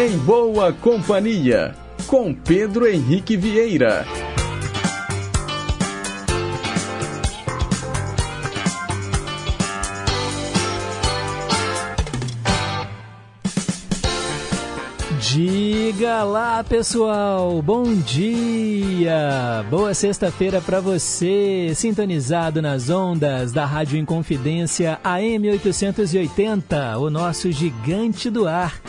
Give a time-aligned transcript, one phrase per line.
[0.00, 1.74] Em Boa Companhia,
[2.06, 4.06] com Pedro Henrique Vieira.
[15.20, 17.60] Diga lá, pessoal.
[17.60, 19.64] Bom dia.
[19.68, 28.30] Boa sexta-feira para você, sintonizado nas ondas da Rádio Inconfidência AM 880, o nosso gigante
[28.30, 28.80] do ar.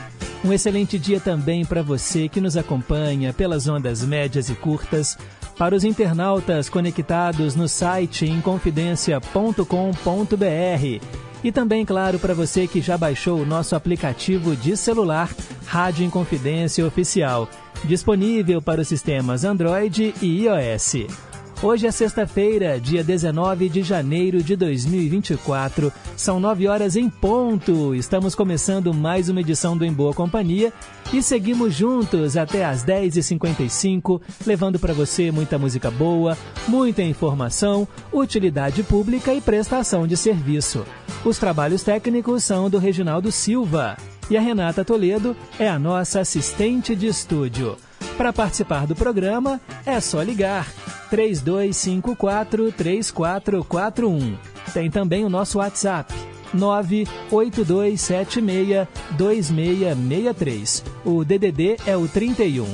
[0.43, 5.17] Um excelente dia também para você que nos acompanha pelas ondas médias e curtas,
[5.57, 11.05] para os internautas conectados no site inconfidencia.com.br
[11.43, 15.29] e também, claro, para você que já baixou o nosso aplicativo de celular
[15.65, 17.49] Rádio Inconfidência Oficial,
[17.83, 21.28] disponível para os sistemas Android e iOS.
[21.61, 25.91] Hoje é sexta-feira, dia 19 de janeiro de 2024.
[26.15, 27.93] São nove horas em ponto.
[27.93, 30.71] Estamos começando mais uma edição do Em Boa Companhia
[31.11, 38.81] e seguimos juntos até às 10h55, levando para você muita música boa, muita informação, utilidade
[38.81, 40.85] pública e prestação de serviço.
[41.25, 43.97] Os trabalhos técnicos são do Reginaldo Silva
[44.29, 47.75] e a Renata Toledo é a nossa assistente de estúdio.
[48.19, 50.69] Para participar do programa, é só ligar
[51.09, 54.37] 3254 3441.
[54.73, 56.13] Tem também o nosso WhatsApp
[56.53, 60.83] 98276 2663.
[61.05, 62.67] O DDD é o 31.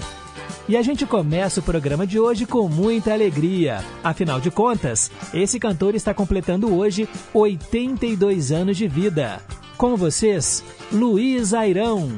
[0.68, 3.84] E a gente começa o programa de hoje com muita alegria.
[4.04, 9.40] Afinal de contas, esse cantor está completando hoje 82 anos de vida.
[9.78, 12.10] Com vocês, Luiz Airão.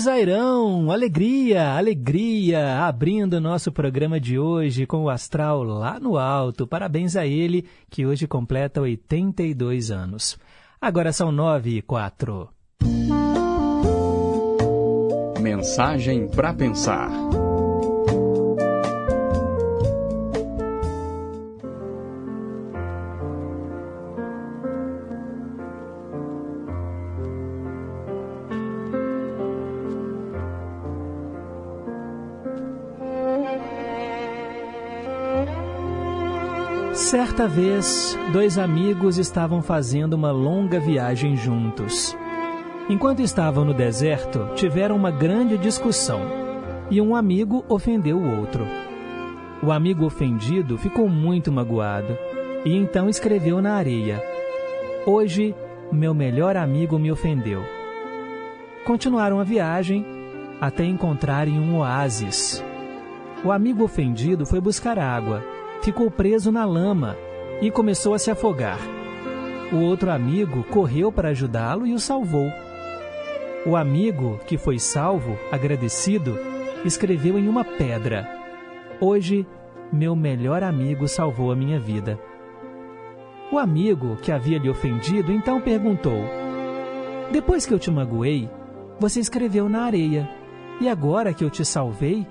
[0.00, 6.66] Zairão, alegria, alegria, abrindo nosso programa de hoje com o astral lá no alto.
[6.66, 10.38] Parabéns a ele, que hoje completa 82 anos.
[10.80, 12.48] Agora são nove e quatro.
[15.38, 17.10] Mensagem para pensar.
[37.40, 42.14] Certa vez, dois amigos estavam fazendo uma longa viagem juntos.
[42.86, 46.20] Enquanto estavam no deserto, tiveram uma grande discussão
[46.90, 48.66] e um amigo ofendeu o outro.
[49.62, 52.14] O amigo ofendido ficou muito magoado
[52.62, 54.22] e então escreveu na areia:
[55.06, 55.54] Hoje,
[55.90, 57.62] meu melhor amigo me ofendeu.
[58.84, 60.04] Continuaram a viagem
[60.60, 62.62] até encontrarem um oásis.
[63.42, 65.42] O amigo ofendido foi buscar água
[65.82, 67.16] ficou preso na lama
[67.60, 68.78] e começou a se afogar.
[69.72, 72.50] O outro amigo correu para ajudá-lo e o salvou.
[73.66, 76.36] O amigo, que foi salvo, agradecido,
[76.84, 78.28] escreveu em uma pedra:
[79.00, 79.46] Hoje,
[79.92, 82.18] meu melhor amigo salvou a minha vida.
[83.52, 86.24] O amigo que havia lhe ofendido então perguntou:
[87.30, 88.48] Depois que eu te magoei,
[88.98, 90.28] você escreveu na areia,
[90.80, 92.26] e agora que eu te salvei,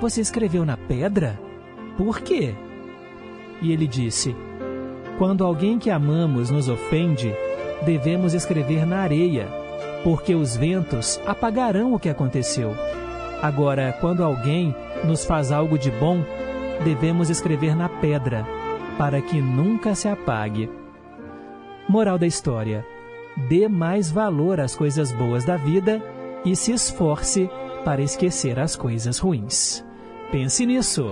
[0.00, 1.40] você escreveu na pedra?
[1.96, 2.54] Por quê?
[3.62, 4.34] E ele disse:
[5.18, 7.34] Quando alguém que amamos nos ofende,
[7.84, 9.48] devemos escrever na areia,
[10.02, 12.74] porque os ventos apagarão o que aconteceu.
[13.40, 14.74] Agora, quando alguém
[15.04, 16.24] nos faz algo de bom,
[16.82, 18.44] devemos escrever na pedra,
[18.98, 20.68] para que nunca se apague.
[21.88, 22.84] Moral da história:
[23.48, 26.02] dê mais valor às coisas boas da vida
[26.44, 27.48] e se esforce
[27.84, 29.84] para esquecer as coisas ruins.
[30.32, 31.04] Pense nisso.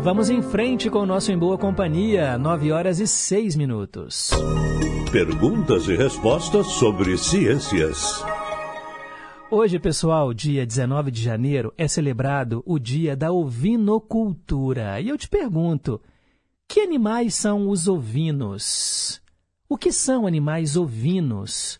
[0.00, 4.30] E vamos em frente com o nosso Em Boa Companhia, 9 horas e 6 minutos.
[5.12, 8.24] Perguntas e respostas sobre ciências.
[9.50, 15.02] Hoje, pessoal, dia 19 de janeiro, é celebrado o Dia da Ovinocultura.
[15.02, 16.00] E eu te pergunto,
[16.66, 19.20] que animais são os ovinos?
[19.68, 21.78] O que são animais ovinos?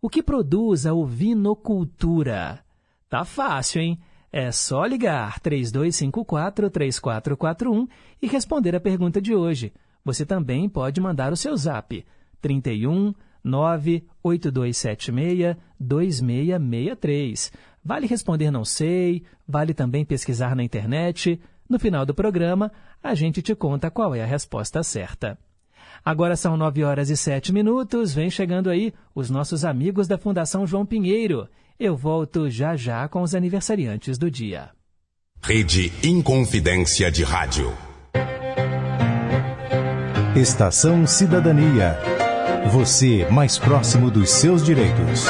[0.00, 2.60] O que produz a ovinocultura?
[3.08, 3.98] Tá fácil, hein?
[4.38, 7.88] É só ligar 3254-3441
[8.20, 9.72] e responder a pergunta de hoje.
[10.04, 12.04] Você também pode mandar o seu zap
[12.42, 17.50] 31 98276 2663.
[17.82, 21.40] Vale responder não sei, vale também pesquisar na internet.
[21.66, 22.70] No final do programa,
[23.02, 25.38] a gente te conta qual é a resposta certa.
[26.04, 30.66] Agora são 9 horas e 7 minutos, vem chegando aí os nossos amigos da Fundação
[30.66, 31.48] João Pinheiro.
[31.78, 34.70] Eu volto já já com os aniversariantes do dia.
[35.42, 37.70] Rede Inconfidência de Rádio.
[40.34, 41.98] Estação Cidadania.
[42.72, 45.26] Você mais próximo dos seus direitos.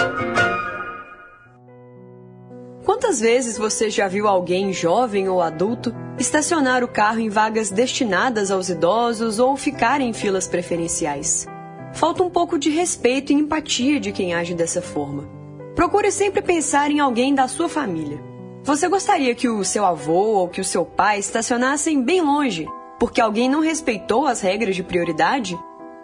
[2.84, 8.52] Quantas vezes você já viu alguém jovem ou adulto estacionar o carro em vagas destinadas
[8.52, 11.44] aos idosos ou ficar em filas preferenciais?
[11.92, 15.35] Falta um pouco de respeito e empatia de quem age dessa forma.
[15.76, 18.18] Procure sempre pensar em alguém da sua família.
[18.64, 22.66] Você gostaria que o seu avô ou que o seu pai estacionassem bem longe
[22.98, 25.56] porque alguém não respeitou as regras de prioridade?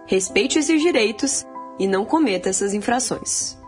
[0.06, 1.46] Respeite esses direitos
[1.78, 3.58] e não cometa essas infrações.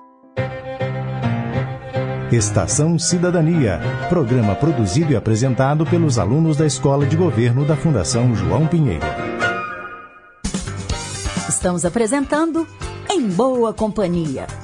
[2.31, 3.81] Estação Cidadania,
[4.11, 9.07] programa produzido e apresentado pelos alunos da Escola de Governo da Fundação João Pinheiro.
[11.49, 12.69] Estamos apresentando
[13.11, 14.64] Em Boa Companhia.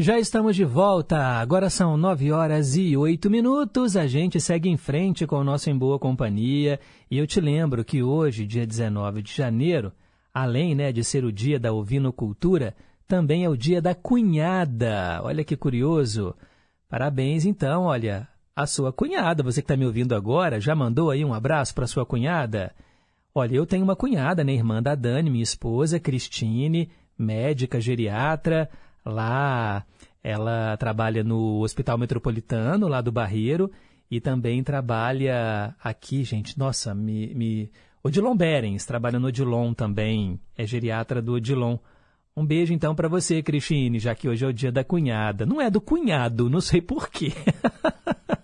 [0.00, 1.18] Já estamos de volta.
[1.18, 3.96] Agora são 9 horas e 8 minutos.
[3.96, 6.78] A gente segue em frente com o nosso Em Boa Companhia.
[7.10, 9.92] E eu te lembro que hoje, dia 19 de janeiro,
[10.32, 12.76] além né, de ser o dia da ovinocultura,
[13.08, 15.20] também é o dia da cunhada.
[15.24, 16.32] Olha que curioso.
[16.88, 19.42] Parabéns, então, olha, a sua cunhada.
[19.42, 22.72] Você que está me ouvindo agora, já mandou aí um abraço para sua cunhada?
[23.34, 26.88] Olha, eu tenho uma cunhada, né, irmã da Dani, minha esposa, Cristine,
[27.18, 28.70] médica, geriatra.
[29.08, 29.84] Lá
[30.22, 33.70] ela trabalha no Hospital Metropolitano, lá do Barreiro,
[34.10, 37.70] e também trabalha aqui, gente, nossa, me, me...
[38.02, 41.78] Odilon Berens, trabalha no Odilon também, é geriatra do Odilon,
[42.36, 45.44] Um beijo então para você, Cristine, já que hoje é o dia da cunhada.
[45.44, 47.32] Não é do cunhado, não sei porquê.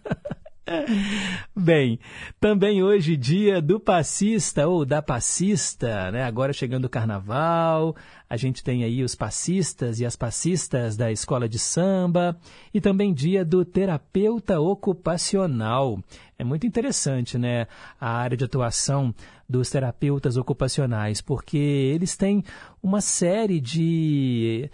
[1.55, 1.99] Bem,
[2.41, 6.25] também hoje dia do passista ou da passista, né?
[6.25, 7.95] Agora chegando o carnaval,
[8.29, 12.37] a gente tem aí os passistas e as passistas da escola de samba
[12.73, 15.99] e também dia do terapeuta ocupacional.
[16.39, 17.67] É muito interessante, né?
[18.01, 19.15] A área de atuação
[19.47, 22.43] dos terapeutas ocupacionais, porque eles têm
[22.83, 24.71] uma série de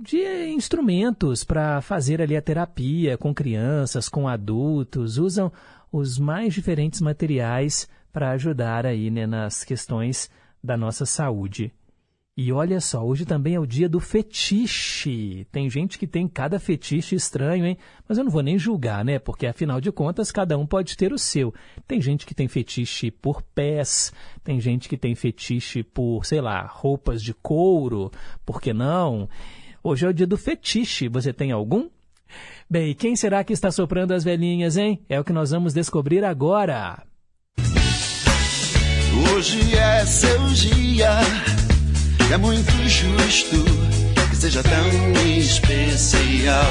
[0.00, 5.52] de instrumentos para fazer ali a terapia com crianças, com adultos, usam
[5.90, 10.30] os mais diferentes materiais para ajudar aí né, nas questões
[10.62, 11.72] da nossa saúde.
[12.40, 15.44] E olha só, hoje também é o dia do fetiche.
[15.50, 17.76] Tem gente que tem cada fetiche estranho, hein?
[18.08, 19.18] Mas eu não vou nem julgar, né?
[19.18, 21.52] Porque afinal de contas, cada um pode ter o seu.
[21.84, 24.12] Tem gente que tem fetiche por pés,
[24.44, 28.08] tem gente que tem fetiche por, sei lá, roupas de couro,
[28.46, 29.28] por que não?
[29.88, 31.08] Hoje é o dia do fetiche.
[31.08, 31.88] Você tem algum?
[32.68, 35.02] Bem, quem será que está soprando as velhinhas, hein?
[35.08, 37.02] É o que nós vamos descobrir agora.
[39.32, 41.08] Hoje é seu dia,
[42.30, 43.64] é muito justo
[44.28, 46.66] que seja tão especial.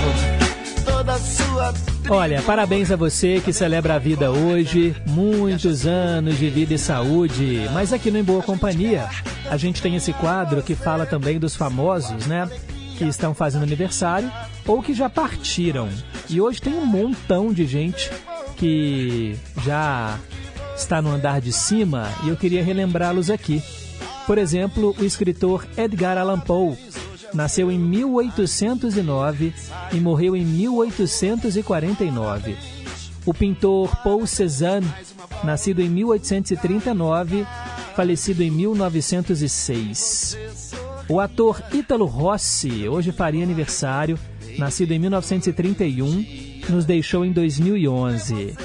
[2.07, 7.67] Olha, parabéns a você que celebra a vida hoje, muitos anos de vida e saúde.
[7.73, 9.09] Mas aqui no Em Boa Companhia,
[9.49, 12.47] a gente tem esse quadro que fala também dos famosos, né?
[12.97, 14.29] Que estão fazendo aniversário
[14.65, 15.89] ou que já partiram.
[16.29, 18.11] E hoje tem um montão de gente
[18.57, 20.19] que já
[20.75, 23.61] está no andar de cima e eu queria relembrá-los aqui.
[24.25, 26.77] Por exemplo, o escritor Edgar Allan Poe
[27.33, 29.53] nasceu em 1809
[29.93, 32.57] e morreu em 1849.
[33.25, 34.87] O pintor Paul Cézanne,
[35.43, 37.45] nascido em 1839,
[37.95, 40.66] falecido em 1906.
[41.09, 44.19] O ator Ítalo Rossi hoje faria aniversário,
[44.57, 46.25] nascido em 1931,
[46.69, 48.55] nos deixou em 2011.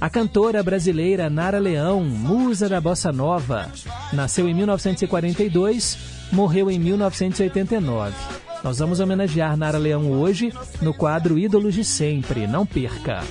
[0.00, 3.70] A cantora brasileira Nara Leão, musa da bossa nova,
[4.10, 5.98] nasceu em 1942,
[6.32, 8.16] morreu em 1989.
[8.64, 13.22] Nós vamos homenagear Nara Leão hoje no quadro Ídolos de Sempre, não perca.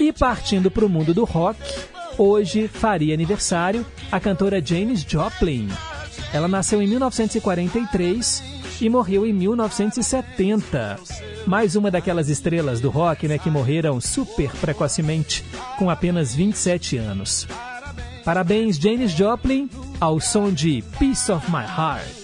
[0.00, 1.60] E partindo para o mundo do rock,
[2.16, 5.68] hoje faria aniversário a cantora Janis Joplin,
[6.32, 8.42] ela nasceu em 1943
[8.80, 10.98] e morreu em 1970.
[11.46, 15.44] Mais uma daquelas estrelas do rock né, que morreram super precocemente,
[15.78, 17.46] com apenas 27 anos.
[18.24, 19.68] Parabéns, Janis Joplin,
[20.00, 22.21] ao som de Peace of My Heart.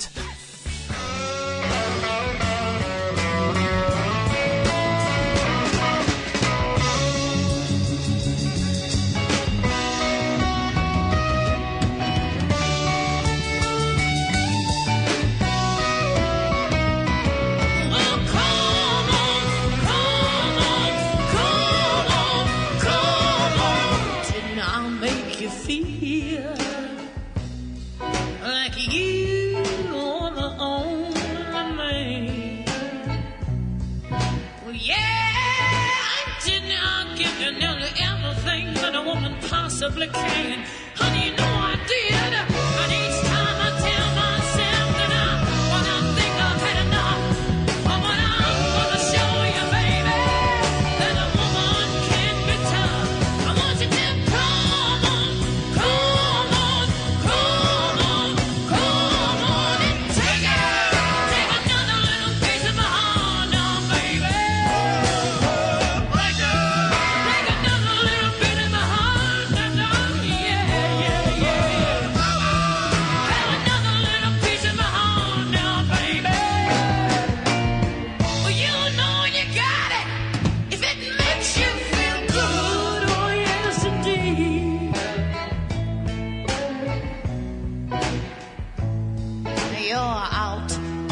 [39.88, 40.77] supplicating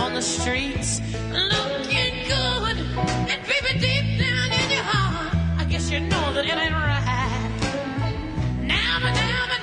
[0.06, 1.00] on the streets
[1.32, 2.76] looking good.
[3.30, 7.02] And baby, deep down in your heart, I guess you know that it ain't right.
[8.62, 9.55] Now, now, now.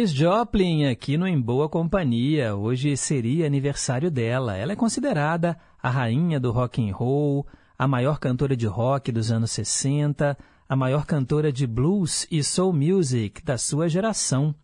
[0.00, 2.56] Janis Joplin aqui no Em Boa Companhia.
[2.56, 4.56] Hoje seria aniversário dela.
[4.56, 7.46] Ela é considerada a rainha do rock and roll,
[7.78, 12.72] a maior cantora de rock dos anos 60, a maior cantora de blues e soul
[12.72, 14.54] music da sua geração.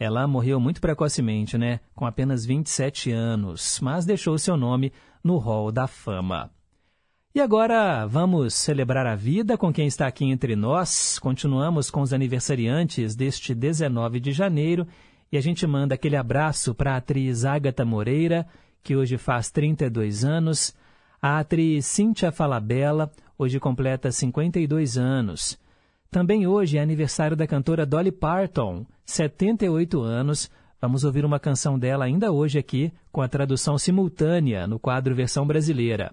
[0.00, 1.78] Ela morreu muito precocemente, né?
[1.94, 4.92] Com apenas 27 anos, mas deixou seu nome
[5.22, 6.50] no Hall da Fama.
[7.34, 11.18] E agora vamos celebrar a vida com quem está aqui entre nós.
[11.18, 14.86] Continuamos com os aniversariantes deste 19 de janeiro
[15.32, 18.46] e a gente manda aquele abraço para a atriz Agatha Moreira,
[18.82, 20.76] que hoje faz 32 anos,
[21.22, 25.58] a atriz Cíntia Falabella, hoje completa 52 anos.
[26.10, 30.50] Também hoje é aniversário da cantora Dolly Parton, 78 anos.
[30.78, 35.46] Vamos ouvir uma canção dela ainda hoje aqui, com a tradução simultânea no quadro Versão
[35.46, 36.12] Brasileira.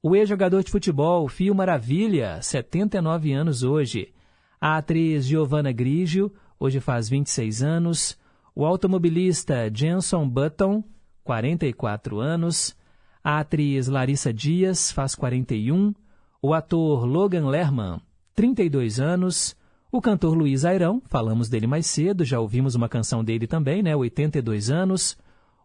[0.00, 4.14] O ex-jogador de futebol Fio Maravilha, 79 anos hoje.
[4.60, 8.16] A atriz Giovanna Grigio, hoje faz 26 anos.
[8.54, 10.84] O automobilista Jenson Button,
[11.24, 12.76] 44 anos.
[13.24, 15.92] A atriz Larissa Dias, faz 41.
[16.40, 18.00] O ator Logan Lerman,
[18.36, 19.56] 32 anos.
[19.90, 23.96] O cantor Luiz Airão, falamos dele mais cedo, já ouvimos uma canção dele também, né?
[23.96, 25.18] 82 anos.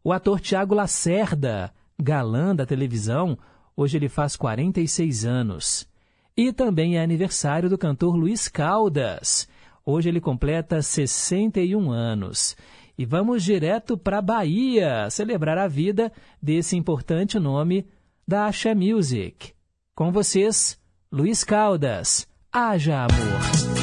[0.03, 3.37] O ator Tiago Lacerda, galã da televisão,
[3.75, 5.87] Hoje ele faz 46 anos.
[6.35, 9.47] E também é aniversário do cantor Luiz Caldas.
[9.85, 12.55] Hoje ele completa 61 anos.
[12.97, 17.85] E vamos direto para a Bahia celebrar a vida desse importante nome
[18.27, 19.51] da Asha Music.
[19.95, 20.79] Com vocês,
[21.11, 22.27] Luiz Caldas.
[22.51, 23.82] Haja amor.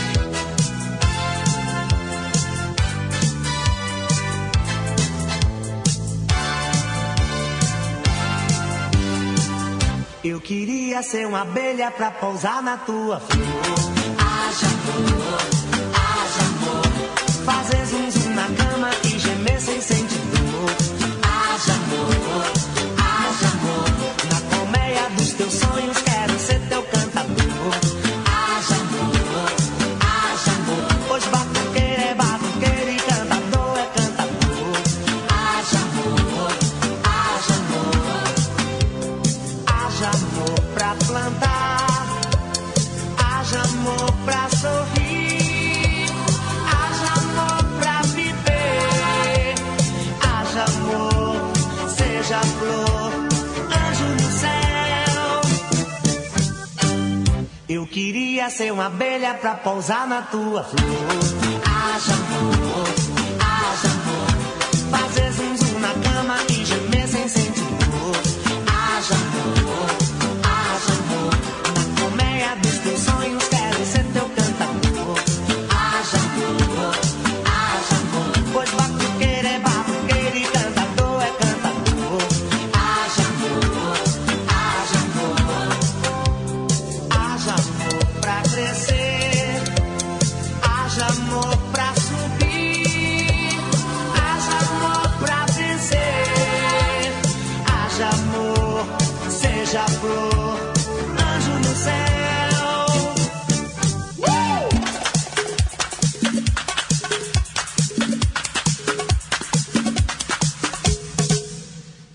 [10.31, 13.47] Eu queria ser uma abelha pra pousar na tua flor.
[14.17, 15.60] Haja amor,
[57.91, 60.81] queria ser uma abelha pra pousar na tua flor.
[61.67, 63.00] Haja amor,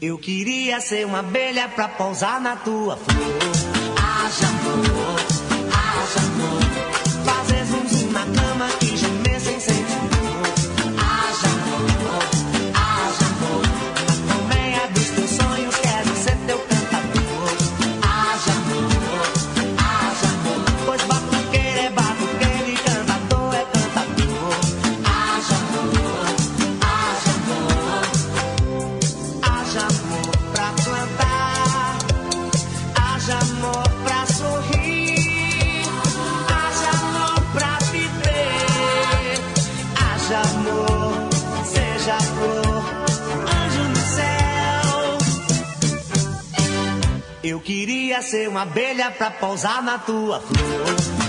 [0.06, 3.75] Eu queria ser uma abelha pra pousar na tua flor.
[48.16, 51.25] Queria ser uma abelha pra pousar na tua flor.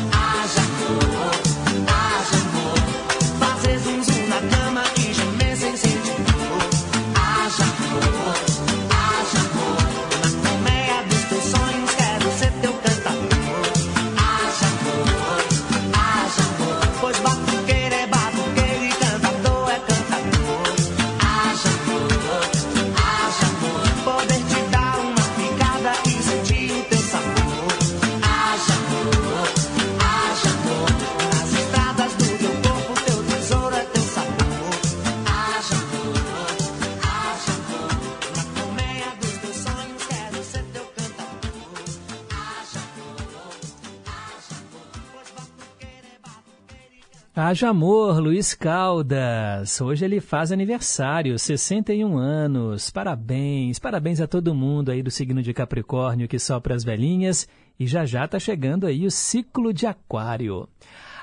[47.49, 49.81] Haja amor, Luiz Caldas.
[49.81, 52.91] Hoje ele faz aniversário, 61 anos.
[52.91, 57.47] Parabéns, parabéns a todo mundo aí do signo de Capricórnio que sopra as velhinhas.
[57.79, 60.69] E já já tá chegando aí o ciclo de Aquário.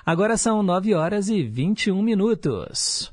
[0.05, 3.11] Agora são 9 horas e 21 minutos.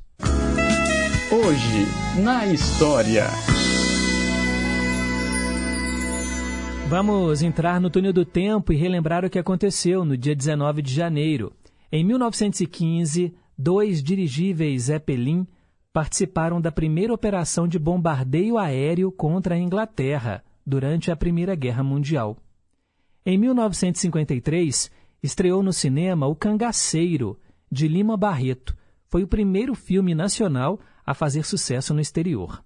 [1.29, 3.25] Hoje, na história.
[6.87, 10.93] Vamos entrar no túnel do tempo e relembrar o que aconteceu no dia 19 de
[10.93, 11.51] janeiro.
[11.93, 15.45] Em 1915, dois dirigíveis Zeppelin
[15.91, 22.37] participaram da primeira operação de bombardeio aéreo contra a Inglaterra durante a Primeira Guerra Mundial.
[23.25, 24.89] Em 1953,
[25.21, 27.37] estreou no cinema O Cangaceiro,
[27.69, 28.73] de Lima Barreto.
[29.09, 32.63] Foi o primeiro filme nacional a fazer sucesso no exterior.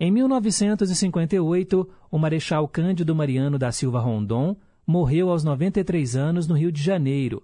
[0.00, 4.56] Em 1958, o Marechal Cândido Mariano da Silva Rondon
[4.86, 7.42] morreu aos 93 anos no Rio de Janeiro,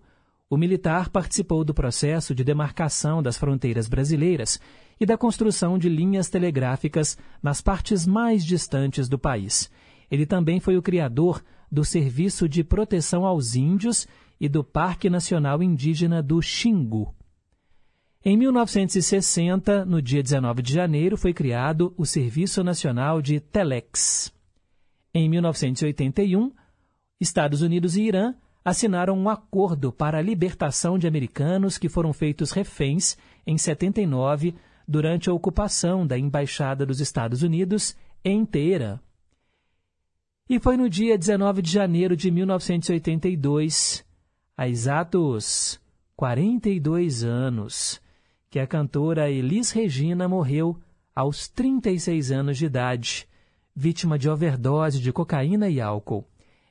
[0.55, 4.61] o militar participou do processo de demarcação das fronteiras brasileiras
[5.01, 9.69] e da construção de linhas telegráficas nas partes mais distantes do país.
[10.09, 14.07] Ele também foi o criador do Serviço de Proteção aos Índios
[14.40, 17.12] e do Parque Nacional Indígena do Xingu.
[18.25, 24.33] Em 1960, no dia 19 de janeiro, foi criado o Serviço Nacional de Telex.
[25.12, 26.53] Em 1981,
[27.21, 32.50] Estados Unidos e Irã assinaram um acordo para a libertação de americanos que foram feitos
[32.50, 34.55] reféns em 79
[34.88, 38.48] durante a ocupação da Embaixada dos Estados Unidos em.
[40.48, 44.05] E foi no dia 19 de janeiro de 1982,
[44.57, 45.81] há exatos
[46.16, 48.00] 42 anos,
[48.50, 50.79] que a cantora Elis Regina morreu
[51.14, 53.29] aos 36 anos de idade,
[53.74, 56.27] vítima de overdose de cocaína e álcool.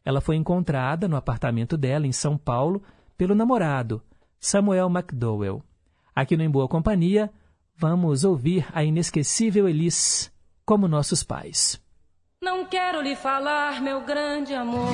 [0.05, 2.83] Ela foi encontrada no apartamento dela, em São Paulo,
[3.17, 4.01] pelo namorado,
[4.39, 5.63] Samuel McDowell.
[6.13, 7.31] Aqui no Em Boa Companhia,
[7.75, 10.31] vamos ouvir a inesquecível Elis,
[10.65, 11.81] como nossos pais.
[12.41, 14.91] Não quero lhe falar, meu grande amor,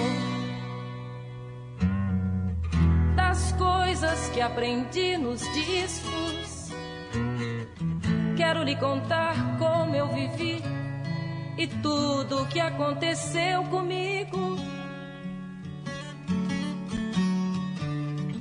[3.15, 6.71] das coisas que aprendi nos discos.
[8.37, 10.61] Quero lhe contar como eu vivi
[11.57, 14.78] e tudo o que aconteceu comigo.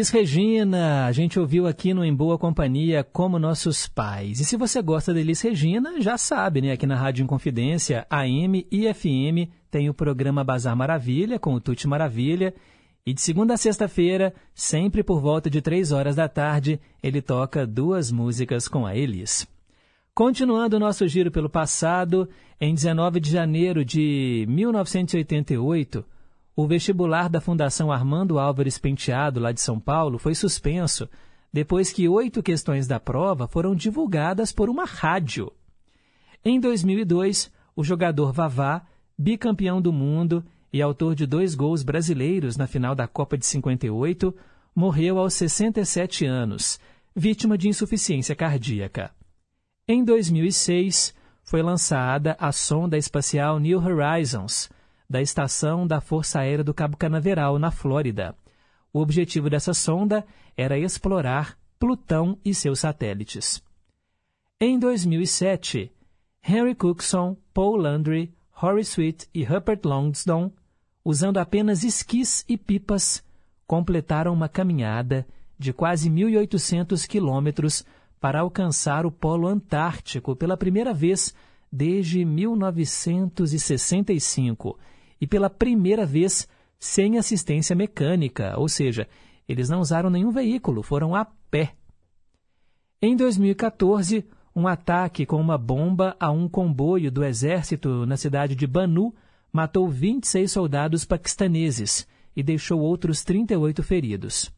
[0.00, 4.40] Elis Regina, a gente ouviu aqui no Em Boa Companhia como nossos pais.
[4.40, 6.72] E se você gosta da Elis Regina, já sabe, né?
[6.72, 11.86] Aqui na Rádio Inconfidência, AM e FM, tem o programa Bazar Maravilha com o Tuti
[11.86, 12.54] Maravilha.
[13.04, 17.66] E de segunda a sexta-feira, sempre por volta de três horas da tarde, ele toca
[17.66, 19.46] duas músicas com a Elis.
[20.14, 22.26] Continuando o nosso giro pelo passado,
[22.58, 26.02] em 19 de janeiro de 1988,
[26.54, 31.08] o vestibular da Fundação Armando Álvares Penteado, lá de São Paulo, foi suspenso
[31.52, 35.52] depois que oito questões da prova foram divulgadas por uma rádio.
[36.44, 38.86] Em 2002, o jogador Vavá,
[39.18, 44.34] bicampeão do mundo e autor de dois gols brasileiros na final da Copa de 58,
[44.74, 46.78] morreu aos 67 anos,
[47.14, 49.10] vítima de insuficiência cardíaca.
[49.88, 54.70] Em 2006, foi lançada a sonda espacial New Horizons,
[55.10, 58.32] da estação da Força Aérea do Cabo Canaveral, na Flórida.
[58.92, 60.24] O objetivo dessa sonda
[60.56, 63.60] era explorar Plutão e seus satélites.
[64.60, 65.90] Em 2007,
[66.46, 70.52] Henry Cookson, Paul Landry, Horace Sweet e Rupert Longdon,
[71.04, 73.24] usando apenas esquis e pipas,
[73.66, 75.26] completaram uma caminhada
[75.58, 77.84] de quase 1.800 quilômetros
[78.20, 81.34] para alcançar o Polo Antártico pela primeira vez
[81.72, 84.78] desde 1965
[85.20, 89.06] e pela primeira vez sem assistência mecânica, ou seja,
[89.46, 91.74] eles não usaram nenhum veículo, foram a pé.
[93.02, 98.66] Em 2014, um ataque com uma bomba a um comboio do exército na cidade de
[98.66, 99.14] Banu
[99.52, 104.50] matou 26 soldados paquistaneses e deixou outros 38 feridos.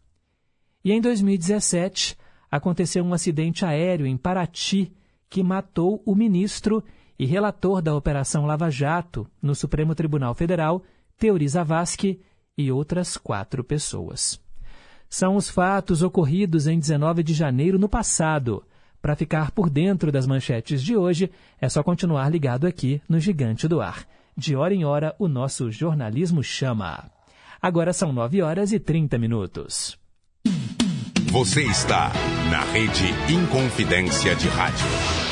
[0.85, 2.17] E em 2017,
[2.51, 4.93] aconteceu um acidente aéreo em Paraty
[5.29, 6.85] que matou o ministro
[7.23, 10.83] e relator da Operação Lava Jato no Supremo Tribunal Federal,
[11.17, 12.21] Teori Zavascki,
[12.59, 14.41] e outras quatro pessoas.
[15.09, 18.65] São os fatos ocorridos em 19 de janeiro no passado.
[19.01, 21.31] Para ficar por dentro das manchetes de hoje,
[21.61, 24.05] é só continuar ligado aqui no Gigante do Ar.
[24.37, 27.09] De hora em hora, o nosso jornalismo chama.
[27.61, 29.97] Agora são 9 horas e 30 minutos.
[31.31, 32.13] Você está
[32.51, 35.32] na Rede Inconfidência de Rádio.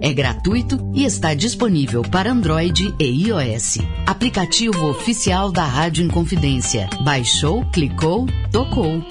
[0.00, 3.78] é gratuito e está disponível para Android e iOS.
[4.06, 6.88] Aplicativo oficial da Rádio Inconfidência.
[7.02, 9.02] Baixou, clicou, tocou.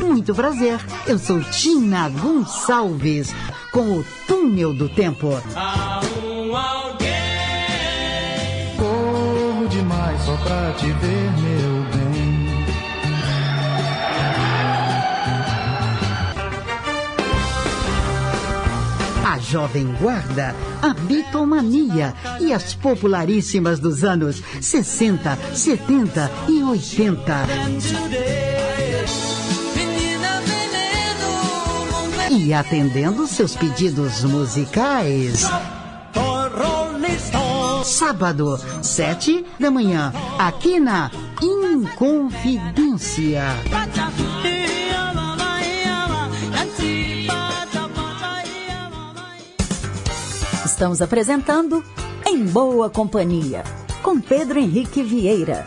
[0.00, 0.78] Muito prazer.
[1.06, 3.34] Eu sou Tina Gonçalves
[3.72, 5.28] com o Túnel do Tempo.
[8.76, 11.51] Corro demais só pra te ver, meu
[19.24, 27.46] A Jovem Guarda, a Bitomania e as popularíssimas dos anos 60, 70 e 80.
[32.30, 35.46] E atendendo seus pedidos musicais.
[37.84, 43.42] Sábado, sete da manhã, aqui na Inconfidência.
[50.82, 51.80] Estamos apresentando
[52.26, 53.62] Em Boa Companhia,
[54.02, 55.64] com Pedro Henrique Vieira.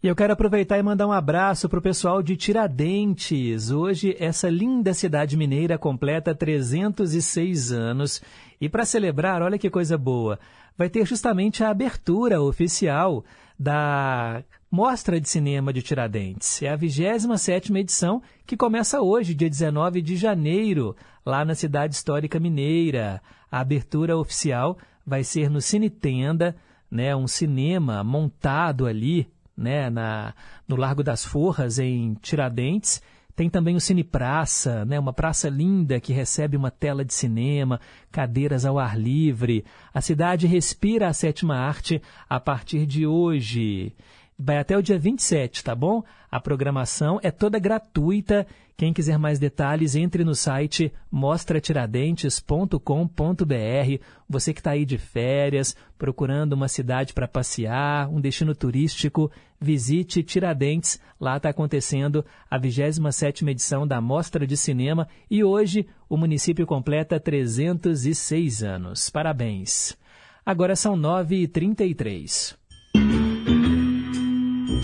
[0.00, 3.72] E eu quero aproveitar e mandar um abraço para o pessoal de Tiradentes.
[3.72, 8.22] Hoje, essa linda cidade mineira completa 306 anos.
[8.60, 10.38] E para celebrar, olha que coisa boa,
[10.78, 13.24] vai ter justamente a abertura oficial
[13.58, 16.62] da Mostra de Cinema de Tiradentes.
[16.62, 22.38] É a 27ª edição que começa hoje, dia 19 de janeiro, lá na cidade histórica
[22.38, 23.22] mineira.
[23.50, 26.56] A abertura oficial vai ser no Cine Tenda,
[26.90, 30.34] né, um cinema montado ali né, na,
[30.66, 33.02] no Largo das Forras, em Tiradentes.
[33.36, 37.80] Tem também o Cine Praça, né, uma praça linda que recebe uma tela de cinema,
[38.12, 39.64] cadeiras ao ar livre.
[39.92, 43.92] A cidade respira a sétima arte a partir de hoje.
[44.38, 46.02] Vai até o dia 27, tá bom?
[46.30, 48.46] A programação é toda gratuita.
[48.76, 54.02] Quem quiser mais detalhes, entre no site mostratiradentes.com.br.
[54.28, 60.24] Você que está aí de férias, procurando uma cidade para passear, um destino turístico, visite
[60.24, 60.98] Tiradentes.
[61.20, 67.20] Lá está acontecendo a 27ª edição da Mostra de Cinema e hoje o município completa
[67.20, 69.08] 306 anos.
[69.08, 69.96] Parabéns!
[70.44, 72.56] Agora são 9h33.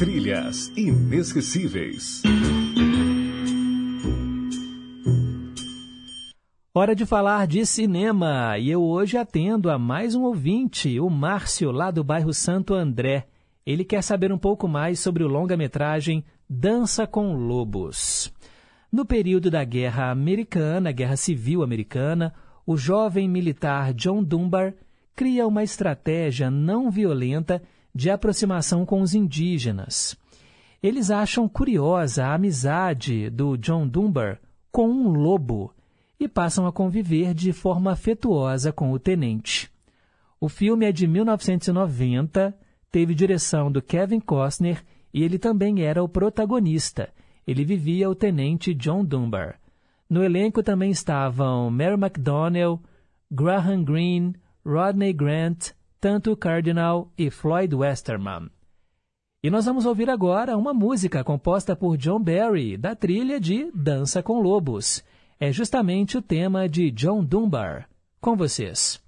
[0.01, 2.23] Trilhas inesquecíveis.
[6.73, 11.71] Hora de falar de cinema e eu hoje atendo a mais um ouvinte, o Márcio,
[11.71, 13.27] lá do bairro Santo André.
[13.67, 18.33] Ele quer saber um pouco mais sobre o longa-metragem Dança com Lobos.
[18.91, 22.33] No período da Guerra Americana, Guerra Civil Americana,
[22.67, 24.73] o jovem militar John Dunbar
[25.15, 27.63] cria uma estratégia não violenta
[27.95, 30.17] de aproximação com os indígenas.
[30.83, 34.41] Eles acham curiosa a amizade do John Dunbar
[34.73, 35.75] com um lobo
[36.19, 39.71] e passam a conviver de forma afetuosa com o tenente.
[40.41, 42.57] O filme é de 1990,
[42.91, 44.83] teve direção do Kevin Costner
[45.13, 47.11] e ele também era o protagonista.
[47.47, 49.59] Ele vivia o tenente John Dunbar.
[50.09, 52.81] No elenco também estavam Mary McDonnell,
[53.31, 54.35] Graham Greene,
[54.65, 55.71] Rodney Grant,
[56.01, 58.51] tanto Cardinal e Floyd Westerman.
[59.43, 64.23] E nós vamos ouvir agora uma música composta por John Barry, da trilha de Dança
[64.23, 65.05] com Lobos.
[65.39, 67.89] É justamente o tema de John Dunbar.
[68.21, 69.01] Com vocês.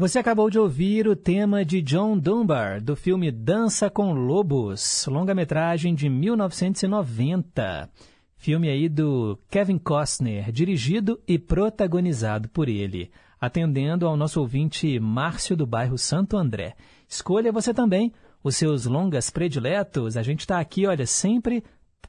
[0.00, 5.94] Você acabou de ouvir o tema de John Dunbar, do filme Dança com Lobos, longa-metragem
[5.94, 7.90] de 1990.
[8.34, 13.10] Filme aí do Kevin Costner, dirigido e protagonizado por ele.
[13.38, 16.76] Atendendo ao nosso ouvinte Márcio do bairro Santo André.
[17.06, 18.10] Escolha você também
[18.42, 20.16] os seus longas prediletos.
[20.16, 21.62] A gente está aqui, olha, sempre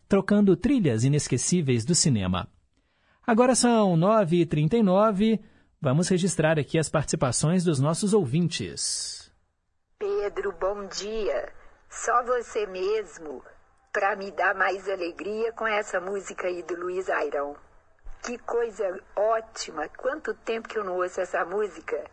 [0.08, 2.48] trocando trilhas inesquecíveis do cinema.
[3.28, 5.42] Agora são 9h39.
[5.84, 9.34] Vamos registrar aqui as participações dos nossos ouvintes.
[9.98, 11.52] Pedro, bom dia.
[11.90, 13.44] Só você mesmo
[13.92, 17.56] para me dar mais alegria com essa música aí do Luiz Airão.
[18.22, 19.90] Que coisa ótima!
[19.98, 22.06] Quanto tempo que eu não ouço essa música.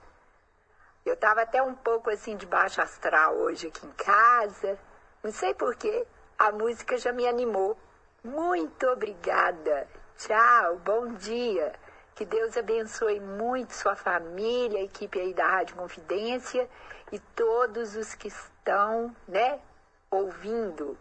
[1.05, 4.79] Eu estava até um pouco assim de baixo astral hoje aqui em casa.
[5.23, 6.07] Não sei porquê.
[6.39, 7.77] A música já me animou.
[8.25, 9.87] Muito obrigada.
[10.17, 11.75] Tchau, bom dia.
[12.19, 16.69] Que Deus abençoe muito sua família, a equipe aí da Rádio Confidência
[17.13, 19.61] e todos os que estão, né,
[20.11, 20.99] ouvindo.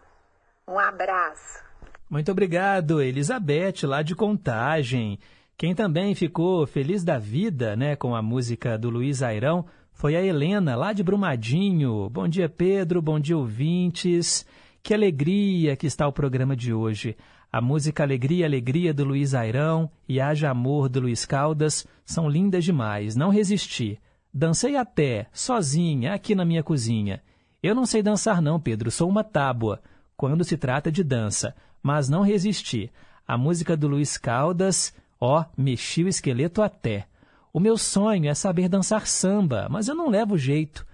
[0.67, 1.63] Um abraço.
[2.07, 5.17] Muito obrigado, Elizabeth, lá de Contagem.
[5.57, 10.21] Quem também ficou feliz da vida, né, com a música do Luiz Airão, foi a
[10.21, 12.11] Helena, lá de Brumadinho.
[12.11, 13.01] Bom dia, Pedro.
[13.01, 14.45] Bom dia, ouvintes.
[14.83, 17.17] Que alegria que está o programa de hoje.
[17.51, 22.65] A música Alegria, Alegria do Luiz Airão e Haja Amor do Luiz Caldas são lindas
[22.65, 23.15] demais.
[23.15, 23.99] Não resisti.
[24.33, 27.21] Dancei até, sozinha, aqui na minha cozinha.
[27.63, 29.81] Eu não sei dançar não, Pedro, sou uma tábua,
[30.15, 32.91] quando se trata de dança, mas não resisti.
[33.27, 37.07] A música do Luiz Caldas, ó, mexi o esqueleto até.
[37.51, 40.85] O meu sonho é saber dançar samba, mas eu não levo jeito.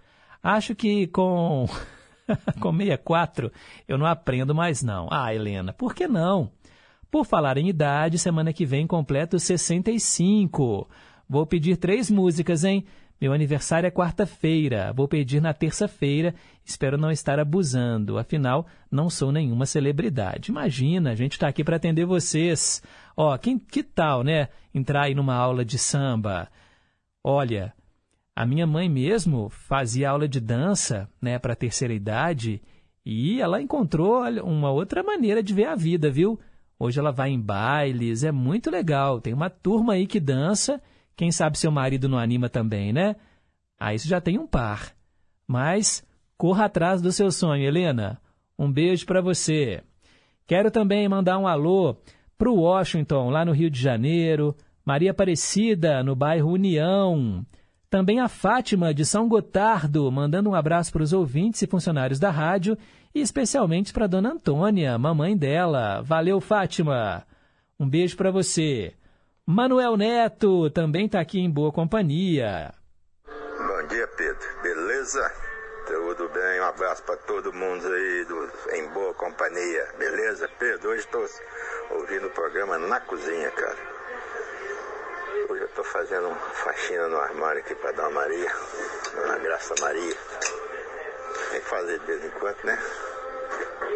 [0.41, 1.67] Acho que com
[2.59, 3.51] com 64,
[3.87, 5.07] eu não aprendo mais não.
[5.11, 6.51] Ah, Helena, por que não?
[7.11, 10.89] Por falar em idade, semana que vem completo 65.
[11.29, 12.85] Vou pedir três músicas, hein?
[13.23, 14.91] Meu aniversário é quarta-feira.
[14.93, 16.35] Vou pedir na terça-feira.
[16.65, 18.17] Espero não estar abusando.
[18.17, 20.51] Afinal, não sou nenhuma celebridade.
[20.51, 22.81] Imagina, a gente está aqui para atender vocês.
[23.15, 24.49] Ó, quem, que tal, né?
[24.73, 26.49] Entrar aí numa aula de samba.
[27.23, 27.73] Olha,
[28.35, 32.61] a minha mãe mesmo fazia aula de dança, né, para a terceira idade,
[33.05, 36.39] e ela encontrou uma outra maneira de ver a vida, viu?
[36.79, 39.21] Hoje ela vai em bailes, é muito legal.
[39.21, 40.81] Tem uma turma aí que dança.
[41.15, 43.15] Quem sabe seu marido não anima também, né?
[43.79, 44.93] Aí você já tem um par.
[45.47, 46.05] Mas
[46.37, 48.19] corra atrás do seu sonho, Helena.
[48.57, 49.83] Um beijo para você.
[50.47, 51.97] Quero também mandar um alô
[52.37, 54.55] para o Washington, lá no Rio de Janeiro,
[54.85, 57.45] Maria Aparecida, no bairro União.
[57.93, 62.31] Também a Fátima, de São Gotardo, mandando um abraço para os ouvintes e funcionários da
[62.31, 62.75] rádio
[63.13, 66.01] e especialmente para Dona Antônia, mamãe dela.
[66.01, 67.23] Valeu, Fátima!
[67.79, 68.95] Um beijo para você.
[69.45, 72.73] Manuel Neto também está aqui em boa companhia.
[73.27, 74.61] Bom dia, Pedro.
[74.63, 75.31] Beleza?
[75.85, 76.61] Tudo bem?
[76.61, 79.87] Um abraço para todo mundo aí do, em boa companhia.
[79.99, 80.89] Beleza, Pedro?
[80.89, 81.23] Hoje estou
[81.91, 83.92] ouvindo o programa na cozinha, cara.
[85.33, 88.51] Hoje eu estou fazendo uma faxina no armário aqui para Dona Maria,
[89.15, 90.15] Dona Graça Maria.
[91.49, 92.79] Tem que fazer de vez em quando, né?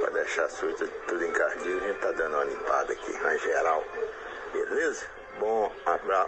[0.01, 3.83] Para deixar suja tudo encardido, a gente tá dando uma limpada aqui, na geral.
[4.51, 5.05] Beleza?
[5.39, 5.71] Bom,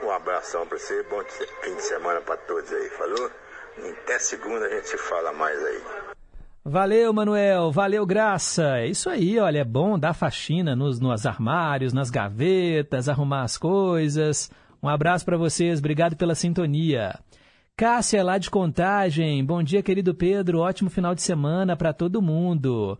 [0.03, 1.23] um abração para você, bom
[1.63, 3.31] fim de semana para todos aí, falou?
[4.03, 5.83] Até segunda a gente se fala mais aí.
[6.63, 7.71] Valeu, Manuel.
[7.71, 8.77] Valeu, Graça.
[8.77, 13.57] É isso aí, olha, é bom dar faxina nos, nos armários, nas gavetas, arrumar as
[13.57, 14.51] coisas.
[14.81, 17.19] Um abraço para vocês, obrigado pela sintonia.
[17.75, 19.43] Cássia, lá de Contagem.
[19.43, 20.59] Bom dia, querido Pedro.
[20.59, 22.97] Ótimo final de semana para todo mundo.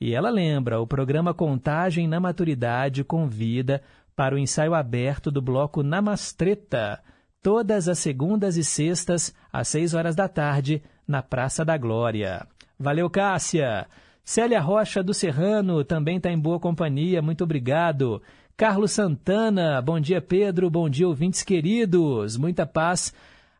[0.00, 3.82] E ela lembra: o programa Contagem na Maturidade convida
[4.14, 7.00] para o ensaio aberto do bloco Namastreta,
[7.42, 12.46] todas as segundas e sextas, às seis horas da tarde, na Praça da Glória.
[12.78, 13.86] Valeu, Cássia!
[14.24, 18.22] Célia Rocha do Serrano também está em boa companhia, muito obrigado.
[18.56, 23.12] Carlos Santana, bom dia Pedro, bom dia ouvintes queridos, muita paz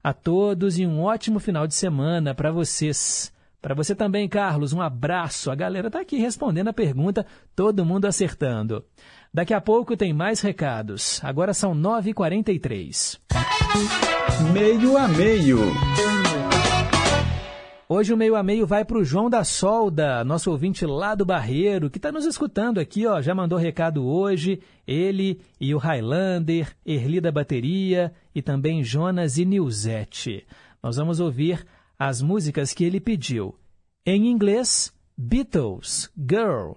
[0.03, 3.32] a todos e um ótimo final de semana para vocês.
[3.61, 5.49] Para você também, Carlos, um abraço.
[5.49, 7.24] A galera está aqui respondendo a pergunta,
[7.55, 8.84] todo mundo acertando.
[9.32, 11.20] Daqui a pouco tem mais recados.
[11.22, 13.20] Agora são 9h43.
[14.53, 15.59] Meio a meio.
[17.95, 21.26] Hoje o meio a meio vai para o João da Solda, nosso ouvinte lá do
[21.26, 24.62] Barreiro, que está nos escutando aqui, ó, já mandou recado hoje.
[24.86, 30.47] Ele e o Highlander, Erli da Bateria e também Jonas e Nilzete.
[30.82, 31.66] Nós vamos ouvir
[31.99, 33.55] as músicas que ele pediu.
[34.07, 36.72] Em inglês, Beatles, Girl,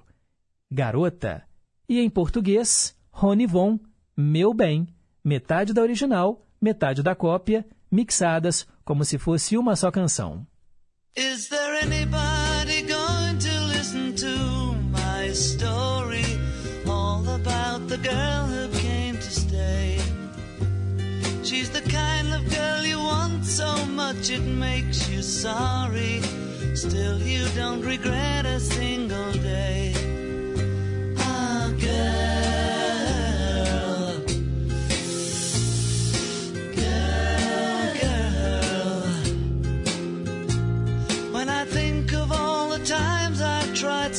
[0.70, 1.44] Garota.
[1.88, 3.80] E em português, Rony Von,
[4.18, 4.86] Meu Bem.
[5.24, 10.46] Metade da original, metade da cópia, mixadas como se fosse uma só canção.
[11.16, 14.36] Is there anybody going to listen to
[14.92, 16.26] my story?
[16.86, 19.98] All about the girl who came to stay.
[21.42, 26.20] She's the kind of girl you want so much it makes you sorry.
[26.74, 29.85] Still, you don't regret a single day.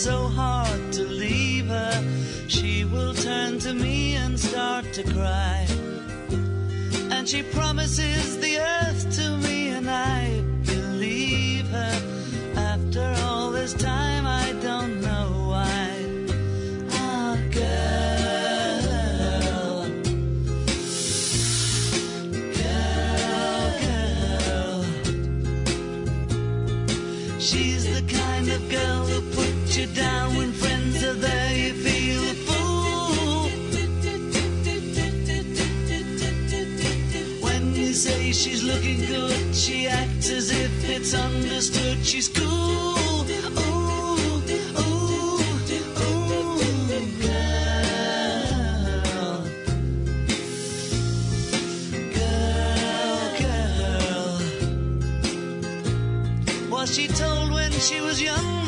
[0.07, 2.05] So hard to leave her,
[2.47, 5.67] she will turn to me and start to cry.
[7.11, 10.26] And she promises the earth to me, and I
[38.77, 42.05] looking good, she acts as if it's understood.
[42.05, 42.47] She's cool.
[42.47, 43.24] Ooh,
[43.59, 44.41] ooh,
[44.79, 45.61] ooh,
[47.22, 47.89] girl.
[52.14, 54.41] Girl, girl.
[56.70, 58.66] Was she told when she was young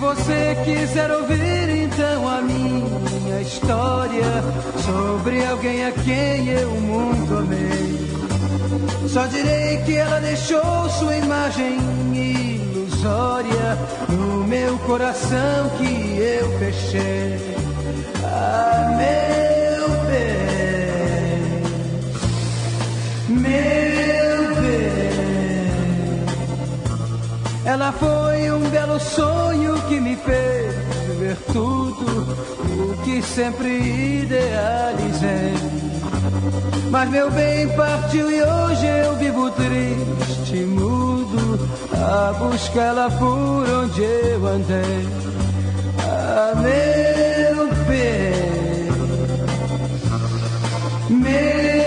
[0.00, 4.42] você quiser ouvir então a minha história
[4.82, 8.00] sobre alguém a quem eu muito amei,
[9.06, 11.78] só direi que ela deixou sua imagem
[12.14, 13.78] ilusória
[14.08, 17.54] no meu coração que eu fechei.
[18.24, 19.88] Ah, meu
[23.28, 23.99] bem, meu
[27.70, 30.74] Ela foi um belo sonho que me fez
[31.20, 35.54] ver tudo o que sempre idealizei.
[36.90, 44.46] Mas meu bem partiu e hoje eu vivo triste, mudo, a buscá-la por onde eu
[44.48, 45.08] andei.
[46.08, 48.90] Ah, meu bem,
[51.08, 51.79] meu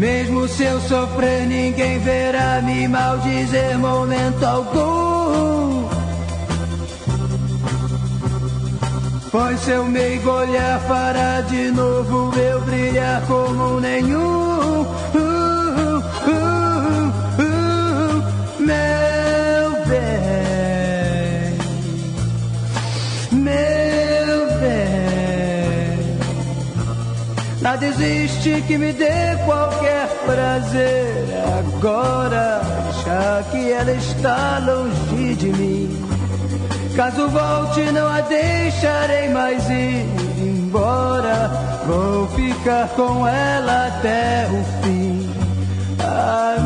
[0.00, 5.86] Mesmo se eu sofrer, ninguém verá me maldizer momento algum.
[9.30, 14.86] Pois seu meigo olhar fará de novo eu brilhar como nenhum.
[28.02, 31.26] Existe que me dê qualquer prazer
[31.58, 32.60] agora,
[33.04, 36.06] já que ela está longe de mim.
[36.96, 40.06] Caso volte, não a deixarei mais ir
[40.38, 41.50] embora.
[41.86, 45.30] Vou ficar com ela até o fim.
[46.02, 46.56] Ah,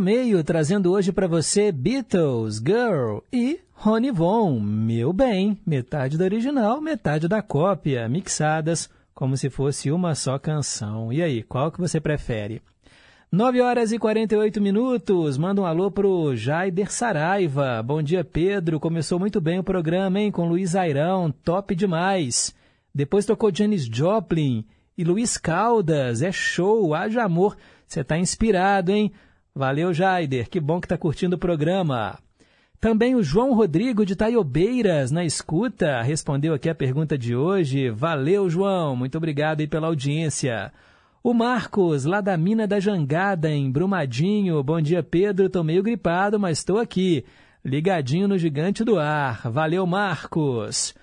[0.00, 6.80] Meio trazendo hoje para você Beatles, Girl e Rony Von, Meu Bem, metade do original,
[6.80, 11.12] metade da cópia, mixadas como se fosse uma só canção.
[11.12, 12.62] E aí, qual que você prefere?
[13.32, 15.36] 9 horas e 48 minutos.
[15.36, 17.82] Manda um alô pro Jaider Saraiva.
[17.82, 18.78] Bom dia, Pedro.
[18.78, 20.30] Começou muito bem o programa, hein?
[20.30, 21.32] Com Luiz Airão.
[21.44, 22.54] Top demais.
[22.94, 24.64] Depois tocou Janis Joplin
[24.96, 26.22] e Luiz Caldas.
[26.22, 26.94] É show.
[26.94, 27.56] Haja amor.
[27.86, 29.12] Você tá inspirado, hein?
[29.58, 30.48] Valeu, Jaider.
[30.48, 32.16] Que bom que tá curtindo o programa.
[32.80, 37.90] Também o João Rodrigo de Taiobeiras na escuta respondeu aqui a pergunta de hoje.
[37.90, 38.94] Valeu, João.
[38.94, 40.72] Muito obrigado aí pela audiência.
[41.24, 44.62] O Marcos, lá da Mina da Jangada, em Brumadinho.
[44.62, 45.50] Bom dia, Pedro.
[45.50, 47.24] Tô meio gripado, mas estou aqui,
[47.64, 49.50] ligadinho no Gigante do Ar.
[49.50, 50.94] Valeu, Marcos.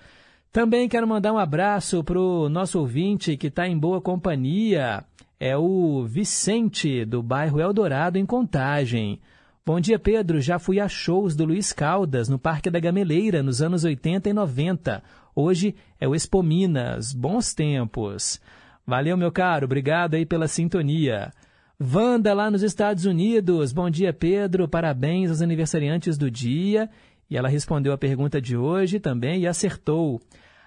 [0.50, 5.04] Também quero mandar um abraço para o nosso ouvinte que está em boa companhia.
[5.38, 9.20] É o Vicente, do bairro Eldorado, em Contagem.
[9.66, 10.40] Bom dia, Pedro.
[10.40, 14.32] Já fui a shows do Luiz Caldas, no Parque da Gameleira, nos anos 80 e
[14.32, 15.02] 90.
[15.34, 17.12] Hoje é o Expo Minas.
[17.12, 18.40] Bons tempos.
[18.86, 19.66] Valeu, meu caro.
[19.66, 21.30] Obrigado aí pela sintonia.
[21.78, 23.74] Wanda, lá nos Estados Unidos.
[23.74, 24.66] Bom dia, Pedro.
[24.66, 26.88] Parabéns aos aniversariantes do dia.
[27.28, 30.18] E ela respondeu a pergunta de hoje também e acertou.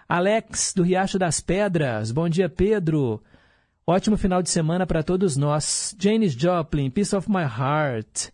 [0.08, 2.12] Alex, do Riacho das Pedras.
[2.12, 3.20] Bom dia, Pedro.
[3.92, 5.96] Ótimo final de semana para todos nós.
[5.98, 8.30] Janis Joplin, Piece of My Heart.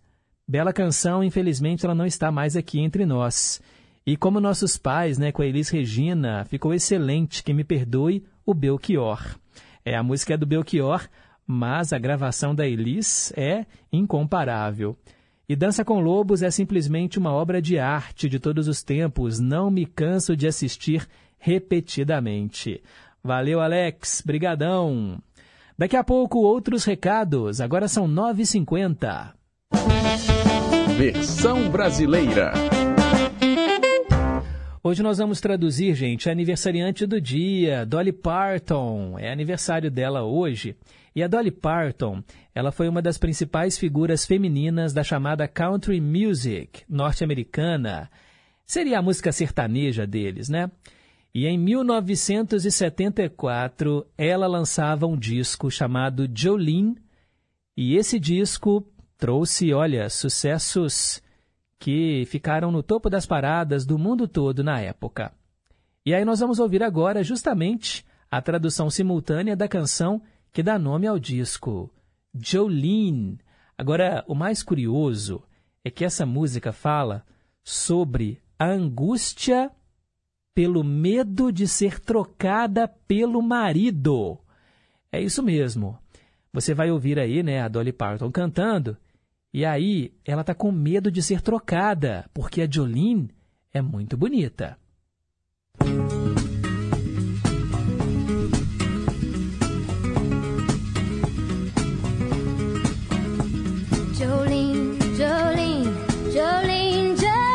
[0.46, 3.62] Bela canção, infelizmente ela não está mais aqui entre nós.
[4.06, 8.54] E como nossos pais, né, com a Elis Regina, ficou excelente, que me perdoe, o
[8.54, 9.38] Belchior.
[9.86, 11.08] É, a música é do Belchior,
[11.48, 14.98] mas a gravação da Elis é incomparável.
[15.48, 19.72] E Dança com Lobos é simplesmente uma obra de arte de todos os tempos, não
[19.72, 21.08] me canso de assistir
[21.40, 22.84] repetidamente.
[23.24, 25.18] Valeu, Alex, brigadão.
[25.78, 29.34] Daqui a pouco outros recados, agora são 9h50.
[30.98, 32.54] Versão brasileira.
[34.82, 39.20] Hoje nós vamos traduzir, gente, a aniversariante do dia, Dolly Parton.
[39.20, 40.78] É aniversário dela hoje.
[41.14, 42.24] E a Dolly Parton,
[42.54, 48.10] ela foi uma das principais figuras femininas da chamada country music norte-americana.
[48.66, 50.72] Seria a música sertaneja deles, né?
[51.36, 56.96] E em 1974, ela lançava um disco chamado Jolene,
[57.76, 61.22] e esse disco trouxe, olha, sucessos
[61.78, 65.34] que ficaram no topo das paradas do mundo todo na época.
[66.06, 70.22] E aí nós vamos ouvir agora justamente a tradução simultânea da canção
[70.54, 71.92] que dá nome ao disco,
[72.34, 73.42] Jolene.
[73.78, 75.44] Agora, o mais curioso
[75.84, 77.26] é que essa música fala
[77.62, 79.70] sobre a angústia
[80.56, 84.40] pelo medo de ser trocada pelo marido.
[85.12, 86.00] É isso mesmo.
[86.52, 88.98] Você vai ouvir aí, né, a Dolly Parton cantando,
[89.58, 93.30] e aí, ela está com medo de ser trocada, porque a Jolene
[93.74, 94.78] é muito bonita.
[104.14, 105.86] Jolene, Jolene,
[106.34, 107.46] Jolene, Jolene.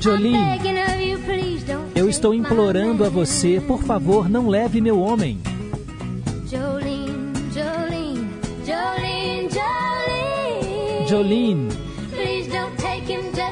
[0.00, 0.67] Jolene,
[2.08, 5.38] eu estou implorando a você, por favor, não leve meu homem.
[6.50, 8.30] Jolene, Jolene,
[8.64, 9.48] Jolene,
[11.06, 11.06] Jolene.
[11.06, 11.68] Jolene,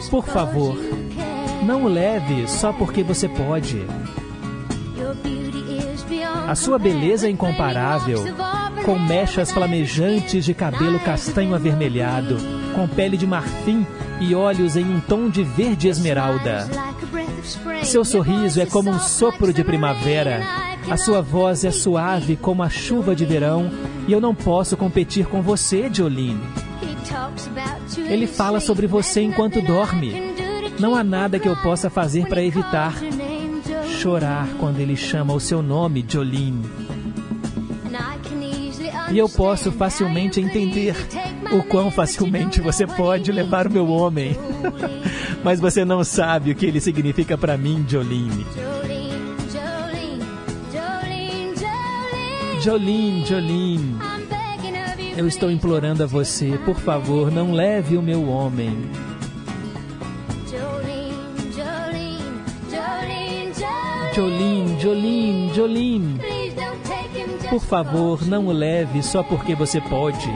[0.09, 0.75] por favor,
[1.67, 3.85] não o leve só porque você pode.
[6.49, 8.25] A sua beleza é incomparável,
[8.87, 12.39] com mechas flamejantes de cabelo castanho avermelhado,
[12.75, 13.87] com pele de marfim
[14.21, 16.69] e olhos em um tom de verde esmeralda.
[17.83, 20.43] Seu sorriso é como um sopro de primavera.
[20.91, 23.71] A sua voz é suave como a chuva de verão.
[24.07, 26.41] E eu não posso competir com você, Jolene.
[28.09, 30.35] Ele fala sobre você enquanto dorme.
[30.79, 32.95] Não há nada que eu possa fazer para evitar
[34.01, 36.65] chorar quando ele chama o seu nome, Jolene.
[39.11, 40.95] E eu posso facilmente entender
[41.53, 44.37] o quão facilmente você pode levar o meu homem.
[45.45, 48.47] Mas você não sabe o que ele significa para mim, Jolene.
[52.61, 53.97] Jolene, Jolene,
[55.17, 58.91] Eu estou implorando a você, por favor, não leve o meu homem.
[64.17, 66.21] Jolene, Jolene, Jolene,
[67.51, 70.29] Por favor, não o leve só porque você pode.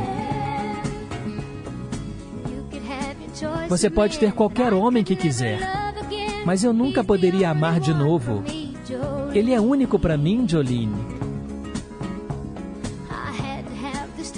[3.71, 5.61] Você pode ter qualquer homem que quiser,
[6.45, 8.43] mas eu nunca poderia amar de novo.
[9.33, 10.93] Ele é único para mim, Jolene.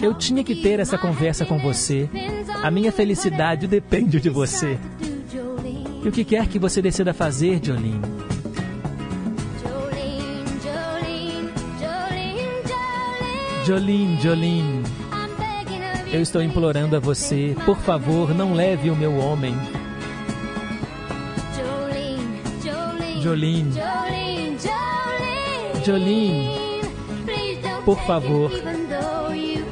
[0.02, 2.10] Eu tinha que ter essa conversa com você.
[2.62, 4.78] A minha felicidade depende de você.
[6.04, 8.02] E o que quer que você decida fazer, Jolene?
[13.64, 14.81] Jolene, Jolene, Jolene,
[16.12, 19.54] Eu estou implorando a você, por favor, não leve o meu homem.
[23.22, 23.72] Jolene,
[25.82, 26.50] Jolene,
[27.86, 28.50] por favor,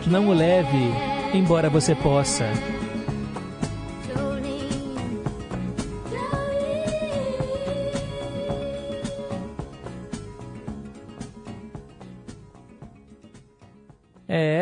[0.06, 0.78] não o leve,
[1.34, 2.46] embora você possa.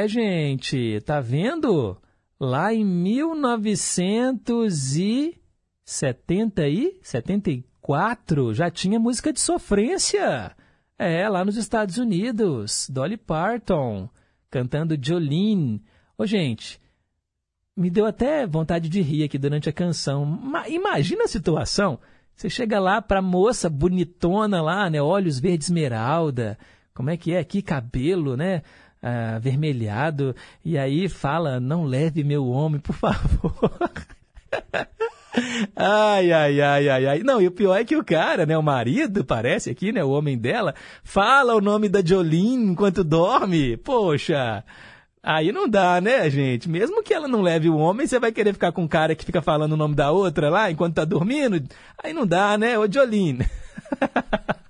[0.08, 1.96] Gente, tá vendo?
[2.40, 2.84] Lá em
[5.84, 10.52] 1970 e 74 já tinha música de sofrência.
[10.98, 14.08] É, lá nos Estados Unidos, Dolly Parton
[14.50, 15.82] cantando Jolene.
[16.16, 16.80] Ô, gente,
[17.76, 20.24] me deu até vontade de rir aqui durante a canção.
[20.24, 22.00] Ma- Imagina a situação.
[22.34, 25.00] Você chega lá pra moça bonitona lá, né?
[25.02, 26.58] Olhos verde esmeralda.
[26.94, 27.44] Como é que é?
[27.44, 28.62] Que cabelo, né?
[29.02, 30.34] Ah, vermelhado.
[30.64, 33.52] E aí fala, não leve meu homem, por favor.
[35.76, 37.18] Ai, ai, ai, ai, ai.
[37.20, 40.10] Não, e o pior é que o cara, né, o marido, parece aqui, né, o
[40.10, 40.74] homem dela,
[41.04, 43.76] fala o nome da Jolene enquanto dorme.
[43.76, 44.64] Poxa,
[45.22, 46.68] aí não dá, né, gente?
[46.68, 49.24] Mesmo que ela não leve o homem, você vai querer ficar com um cara que
[49.24, 51.62] fica falando o nome da outra lá enquanto tá dormindo?
[52.02, 53.46] Aí não dá, né, ô Jolene.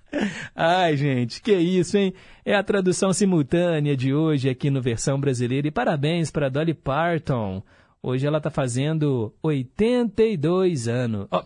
[0.55, 2.13] Ai, gente, que isso, hein?
[2.45, 7.63] É a tradução simultânea de hoje aqui no Versão Brasileira e parabéns para Dolly Parton.
[8.03, 11.27] Hoje ela está fazendo 82 anos.
[11.31, 11.45] Ó,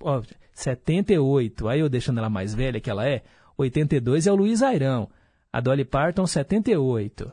[0.00, 0.22] ó,
[0.52, 1.68] 78.
[1.68, 3.22] Aí eu deixando ela mais velha que ela é.
[3.56, 5.08] 82 é o Luiz Airão.
[5.52, 7.32] A Dolly Parton, 78.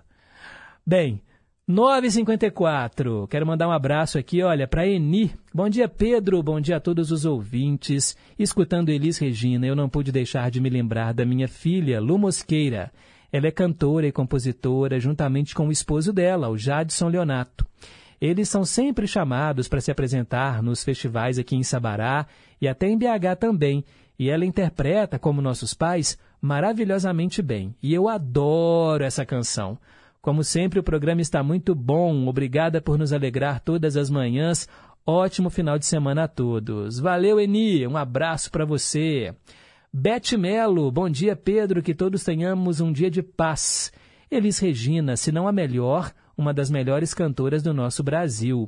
[0.86, 1.22] Bem,
[1.68, 3.28] 9h54.
[3.28, 5.34] Quero mandar um abraço aqui, olha, para Eni.
[5.52, 6.44] Bom dia, Pedro.
[6.44, 8.16] Bom dia a todos os ouvintes.
[8.38, 12.92] Escutando Elis Regina, eu não pude deixar de me lembrar da minha filha, Lu Mosqueira.
[13.32, 17.66] Ela é cantora e compositora, juntamente com o esposo dela, o Jadson Leonato.
[18.22, 22.28] Eles são sempre chamados para se apresentar nos festivais aqui em Sabará
[22.62, 23.84] e até em BH também.
[24.20, 27.76] E ela interpreta, como nossos pais, maravilhosamente bem.
[27.82, 29.80] E eu adoro essa canção.
[30.26, 32.26] Como sempre, o programa está muito bom.
[32.28, 34.68] Obrigada por nos alegrar todas as manhãs.
[35.06, 37.00] Ótimo final de semana a todos.
[37.00, 37.86] Valeu, Eni.
[37.86, 39.36] Um abraço para você.
[39.94, 41.84] Bete Melo, bom dia, Pedro.
[41.84, 43.94] Que todos tenhamos um dia de paz.
[44.32, 48.68] Elis Regina, se não a melhor, uma das melhores cantoras do nosso Brasil.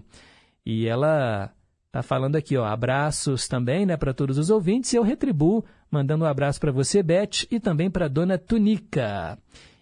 [0.63, 1.51] E ela
[1.91, 4.93] tá falando aqui, ó, abraços também, né, para todos os ouvintes.
[4.93, 9.39] E eu retribuo, mandando um abraço para você, Beth, e também para Dona Tunica.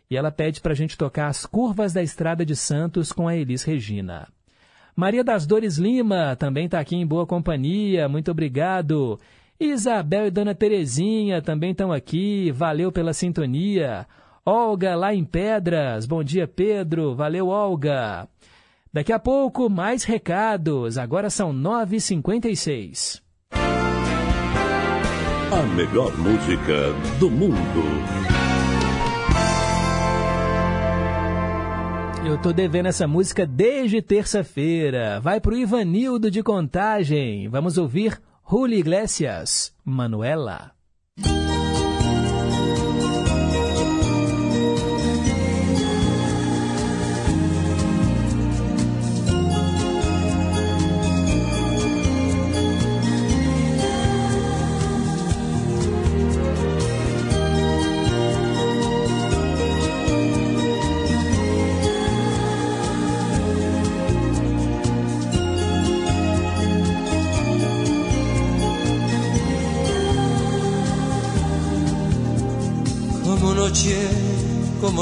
[0.10, 3.36] E ela pede para a gente tocar as curvas da Estrada de Santos com a
[3.36, 4.28] Elis Regina.
[4.95, 9.20] Maria das Dores Lima também está aqui em boa companhia, muito obrigado.
[9.60, 14.08] Isabel e Dona Terezinha também estão aqui, valeu pela sintonia.
[14.45, 18.28] Olga lá em Pedras, bom dia Pedro, valeu Olga.
[18.93, 23.22] Daqui a pouco mais recados, agora são 9h56.
[25.51, 28.45] A melhor música do mundo.
[32.26, 35.19] Eu tô devendo essa música desde terça-feira.
[35.21, 37.47] Vai pro Ivanildo de Contagem.
[37.47, 38.19] Vamos ouvir
[38.49, 40.74] Julio Iglesias, Manuela.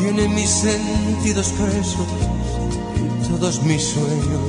[0.00, 2.06] tiene mis sentidos presos
[2.96, 4.44] y todos mis sueños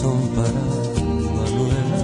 [0.00, 0.62] son para
[1.38, 1.98] Manuela.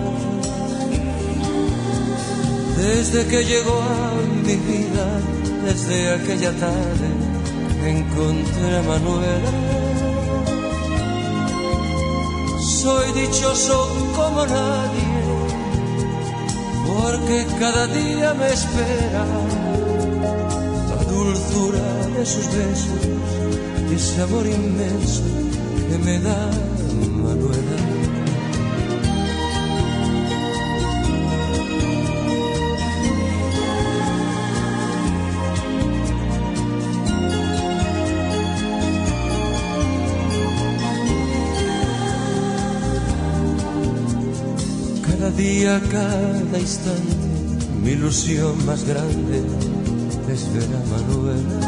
[2.76, 4.12] Desde que llegó a
[4.46, 5.06] mi vida,
[5.64, 7.08] desde aquella tarde,
[7.84, 9.52] encontré a Manuela.
[12.60, 15.08] Soy dichoso como nadie,
[16.86, 19.57] porque cada día me espera
[21.58, 23.00] dulzura de sus besos
[23.90, 25.22] y ese amor inmenso
[25.90, 26.50] que me da
[27.22, 27.78] Manuela.
[45.06, 47.02] Cada día, cada instante,
[47.82, 49.42] mi ilusión más grande
[50.38, 51.58] es ver a Manuela.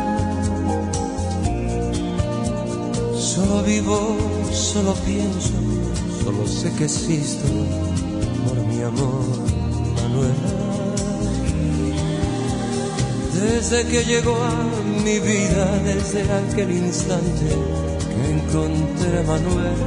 [3.18, 3.98] Solo vivo,
[4.52, 5.56] solo pienso,
[6.22, 7.48] solo sé que existo
[8.46, 9.24] por mi amor,
[9.96, 10.50] Manuela.
[13.40, 14.56] Desde que llegó a
[15.04, 17.48] mi vida, desde aquel instante
[18.10, 19.80] que encontré a Manuel.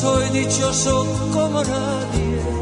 [0.00, 2.61] Soy dichoso como nadie,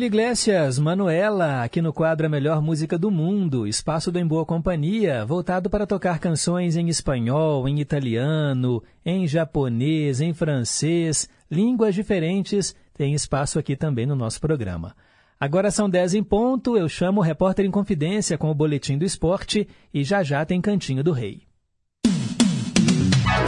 [0.00, 4.46] Julio Iglesias, Manuela, aqui no quadro A Melhor Música do Mundo, espaço do Em Boa
[4.46, 12.74] Companhia, voltado para tocar canções em espanhol, em italiano, em japonês, em francês, línguas diferentes,
[12.94, 14.96] tem espaço aqui também no nosso programa.
[15.38, 19.04] Agora são 10 em ponto, eu chamo o repórter em confidência com o Boletim do
[19.04, 21.42] Esporte e já já tem Cantinho do Rei.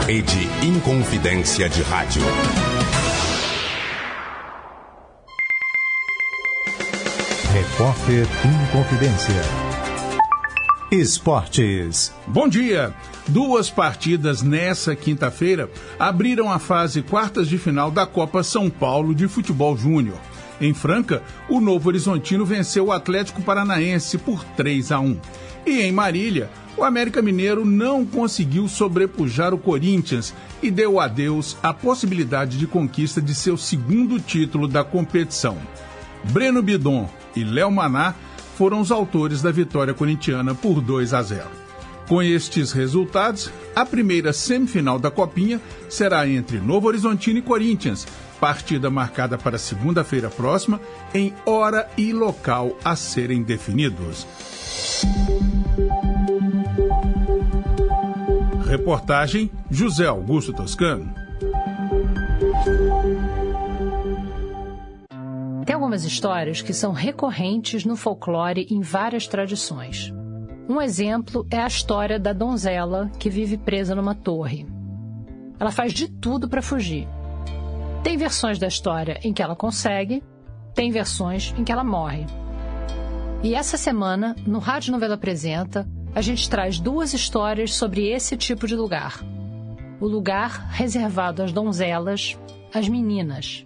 [0.05, 2.21] Rede Inconfidência de Rádio.
[7.73, 8.27] Repórter
[8.71, 9.41] Confidência.
[10.91, 12.13] Esportes.
[12.27, 12.93] Bom dia!
[13.27, 15.67] Duas partidas nessa quinta-feira
[15.97, 20.19] abriram a fase quartas de final da Copa São Paulo de Futebol Júnior.
[20.61, 25.19] Em Franca, o Novo Horizontino venceu o Atlético Paranaense por 3 a 1.
[25.65, 31.73] E em Marília, o América Mineiro não conseguiu sobrepujar o Corinthians e deu adeus à
[31.73, 35.57] possibilidade de conquista de seu segundo título da competição.
[36.31, 38.15] Breno Bidon e Léo Maná
[38.57, 41.63] foram os autores da vitória corintiana por 2 a 0.
[42.07, 45.59] Com estes resultados, a primeira semifinal da Copinha
[45.89, 48.05] será entre Novo Horizontino e Corinthians,
[48.39, 50.79] partida marcada para segunda-feira próxima,
[51.13, 54.27] em hora e local a serem definidos.
[58.65, 61.22] Reportagem José Augusto Toscano.
[65.93, 70.11] Algumas histórias que são recorrentes no folclore em várias tradições.
[70.67, 74.65] Um exemplo é a história da donzela que vive presa numa torre.
[75.59, 77.07] Ela faz de tudo para fugir.
[78.03, 80.23] Tem versões da história em que ela consegue,
[80.73, 82.25] tem versões em que ela morre.
[83.43, 88.65] E essa semana, no Rádio Novela Apresenta, a gente traz duas histórias sobre esse tipo
[88.65, 89.19] de lugar.
[90.01, 92.35] O lugar reservado às donzelas,
[92.73, 93.63] às meninas.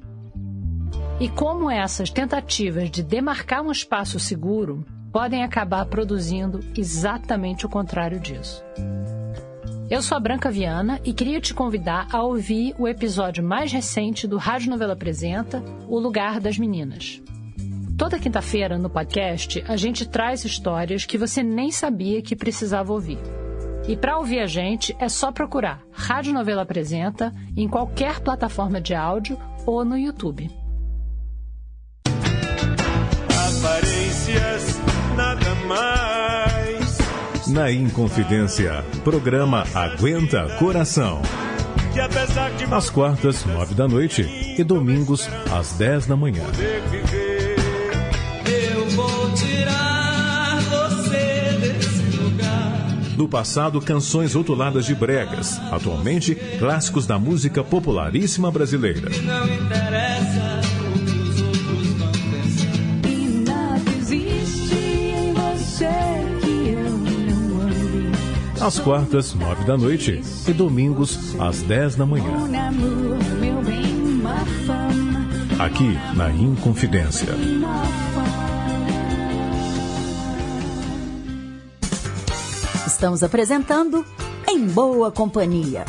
[1.20, 8.20] E como essas tentativas de demarcar um espaço seguro podem acabar produzindo exatamente o contrário
[8.20, 8.63] disso.
[9.89, 14.28] Eu sou a Branca Viana e queria te convidar a ouvir o episódio mais recente
[14.28, 17.20] do Rádio Novela Apresenta, O Lugar das Meninas.
[17.97, 23.18] Toda quinta-feira no podcast a gente traz histórias que você nem sabia que precisava ouvir.
[23.88, 28.93] E para ouvir a gente é só procurar Rádio Novela Apresenta em qualquer plataforma de
[28.93, 30.47] áudio ou no YouTube.
[33.68, 34.80] Aparências,
[35.18, 36.97] nada mais.
[37.49, 41.22] Na Inconfidência, programa Aguenta Coração.
[42.72, 44.22] Às quartas, nove da noite
[44.57, 46.43] e domingos, às dez da manhã.
[48.45, 52.88] eu vou tirar você desse lugar.
[53.18, 55.59] No passado, canções rotuladas de bregas.
[55.72, 59.09] Atualmente, clássicos da música popularíssima brasileira.
[59.24, 60.57] Não interessa
[68.68, 72.34] Às quartas, nove da noite e domingos, às dez da manhã.
[75.57, 77.30] Aqui na Inconfidência.
[82.86, 84.05] Estamos apresentando
[84.45, 85.86] Em Boa Companhia.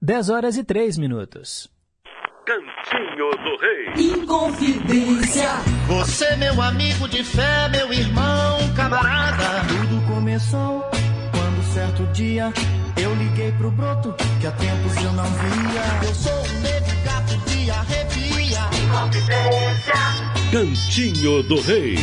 [0.00, 1.68] 10 horas e 3 minutos.
[2.88, 4.12] Cantinho do Rei.
[4.12, 5.48] Inconfidência.
[5.86, 9.66] Você, meu amigo de fé, meu irmão, camarada.
[9.68, 10.80] Tudo começou
[11.30, 12.50] quando certo dia
[12.96, 16.08] eu liguei pro broto que há tempos eu não via.
[16.08, 18.60] Eu sou um negro gato de arrepia.
[18.82, 19.94] Inconfidência.
[20.50, 21.96] Cantinho do Rei.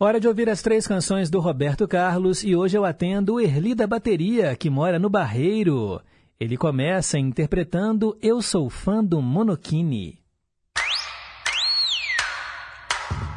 [0.00, 3.74] Hora de ouvir as três canções do Roberto Carlos e hoje eu atendo o Erli
[3.74, 6.00] da Bateria, que mora no Barreiro.
[6.38, 10.18] Ele começa interpretando Eu Sou Fã do Monokini.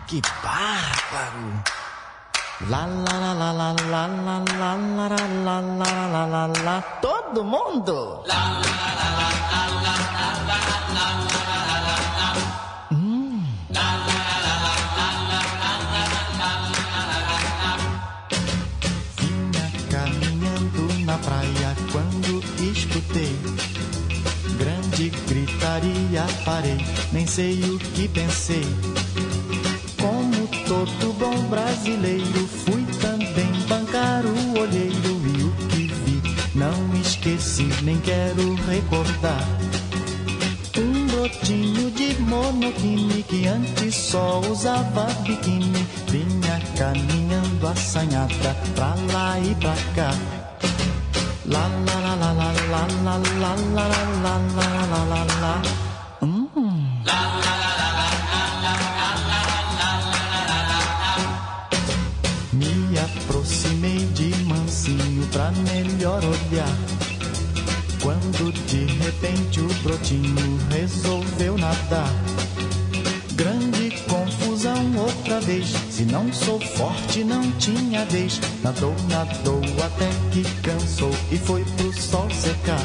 [0.05, 1.63] Que bárbaro!
[2.69, 7.41] Lá, lá, lá, lá, lá, lá, lá, lá, lá, lá, lá, lá, lá, lá, todo
[7.41, 8.21] mundo!
[8.27, 10.38] Lá, lá, lá, lá, lá, lá, lá,
[25.80, 26.77] gritaria, parei,
[27.11, 28.65] nem sei o que pensei.
[29.99, 36.21] Como todo bom brasileiro, fui também bancar o olheiro e o que vi
[36.55, 39.47] não esqueci, nem quero recordar.
[40.77, 49.55] Um brotinho de monokini que antes só usava biquíni, vinha caminhando assanhada pra lá e
[49.55, 50.38] pra cá.
[51.49, 51.79] Me
[70.71, 72.38] resolveu nadar.
[74.99, 75.67] Outra vez.
[75.89, 78.39] Se não sou forte, não tinha vez.
[78.63, 82.83] Nadou, nadou até que cansou e foi pro sol secar.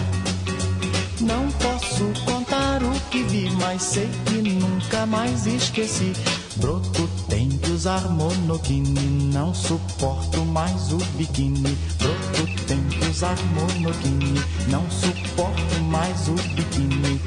[1.21, 6.13] Não posso contar o que vi, mas sei que nunca mais esqueci.
[6.57, 11.77] Broto tem que usar monokini, não suporto mais o biquíni.
[11.99, 17.21] Broto tem que usar monokini, não suporto mais o biquíni.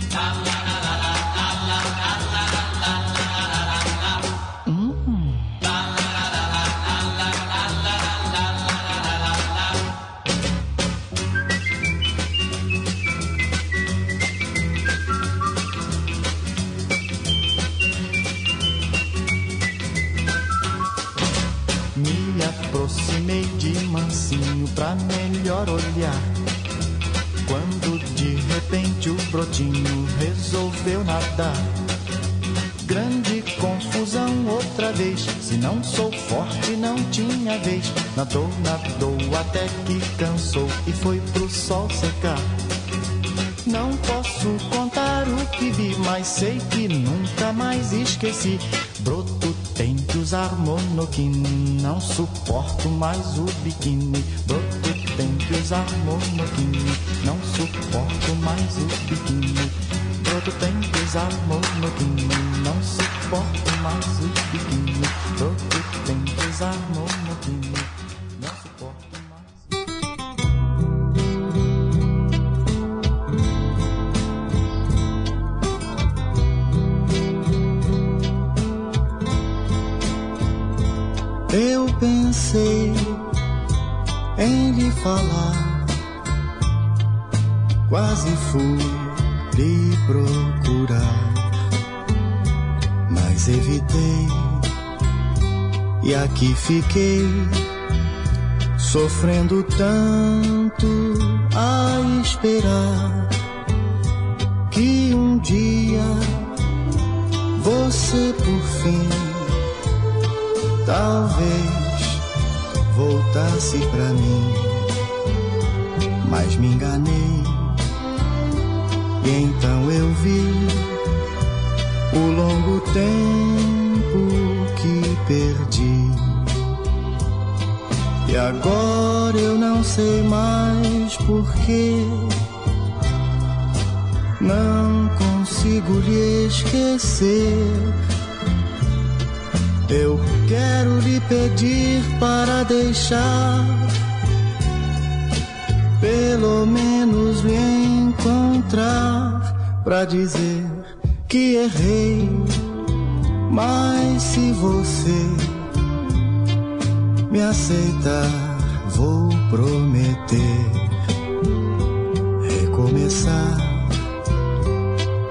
[38.17, 42.39] Nadou, nadou até que cansou e foi pro sol secar.
[43.63, 48.59] Não posso contar o que vi, mas sei que nunca mais esqueci.
[49.01, 54.25] Broto tem que usar monokini, não suporto mais o biquíni.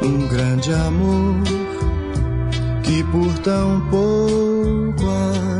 [0.02, 1.34] um grande amor
[2.82, 5.04] que por tão pouco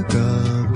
[0.01, 0.76] acaba.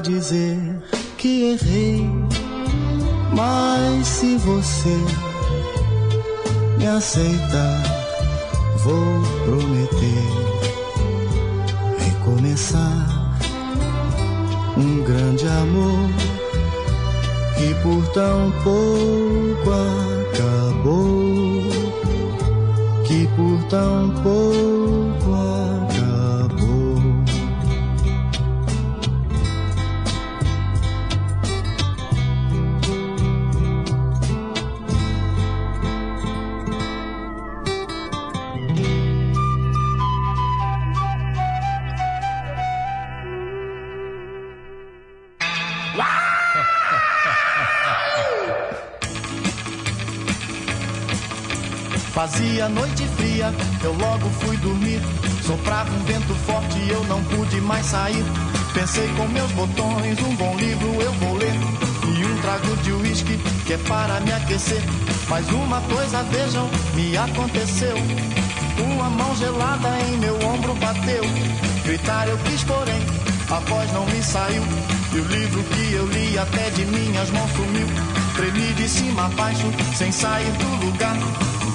[0.00, 0.58] Dizer
[1.16, 2.08] que errei.
[3.36, 4.96] Mas se você
[6.78, 7.82] me aceitar,
[8.78, 10.50] vou prometer
[11.98, 13.36] recomeçar
[14.76, 16.10] um grande amor
[17.56, 18.79] que por tão pouco
[58.74, 61.54] Pensei com meus botões, um bom livro eu vou ler.
[62.16, 63.36] E um trago de uísque
[63.66, 64.82] que é para me aquecer.
[65.28, 67.96] Mas uma coisa vejam, me aconteceu.
[68.78, 71.22] Uma mão gelada em meu ombro bateu.
[71.84, 73.00] Gritar eu quis, porém,
[73.50, 74.62] a voz não me saiu.
[75.12, 77.86] E o livro que eu li até de minhas mãos sumiu.
[78.36, 79.66] Tremi de cima a baixo,
[79.96, 81.16] sem sair do lugar.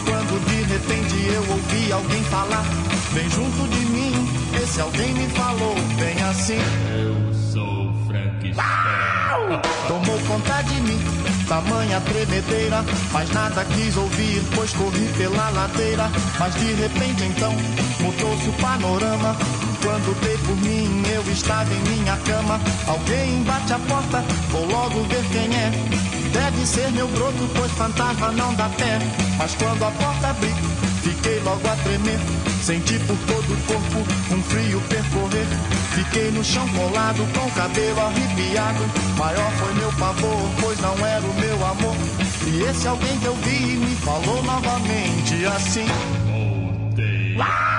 [0.06, 2.64] Quando de repente eu ouvi alguém falar,
[3.14, 4.05] bem junto de mim,
[4.66, 6.58] esse alguém me falou, bem assim.
[6.98, 8.66] Eu sou Frankenstein.
[9.88, 11.00] Tomou conta de mim,
[11.48, 16.10] tamanha tremedeira, mas nada quis ouvir, pois corri pela ladeira.
[16.40, 17.54] Mas de repente então
[18.00, 19.36] mudou-se o panorama.
[19.84, 22.60] Quando dei por mim, eu estava em minha cama.
[22.88, 25.72] Alguém bate a porta, vou logo ver quem é.
[26.34, 28.98] Deve ser meu broto, pois fantasma não dá pé.
[29.38, 30.54] Mas quando a porta abri,
[31.26, 32.20] fiquei logo a tremer.
[32.62, 35.48] Senti por todo o corpo um frio percorrer.
[35.94, 38.84] Fiquei no chão colado, com o cabelo arrepiado.
[39.18, 41.96] Maior foi meu pavor, pois não era o meu amor.
[42.46, 45.86] E esse alguém que eu vi me falou novamente assim.
[46.26, 47.75] Tomou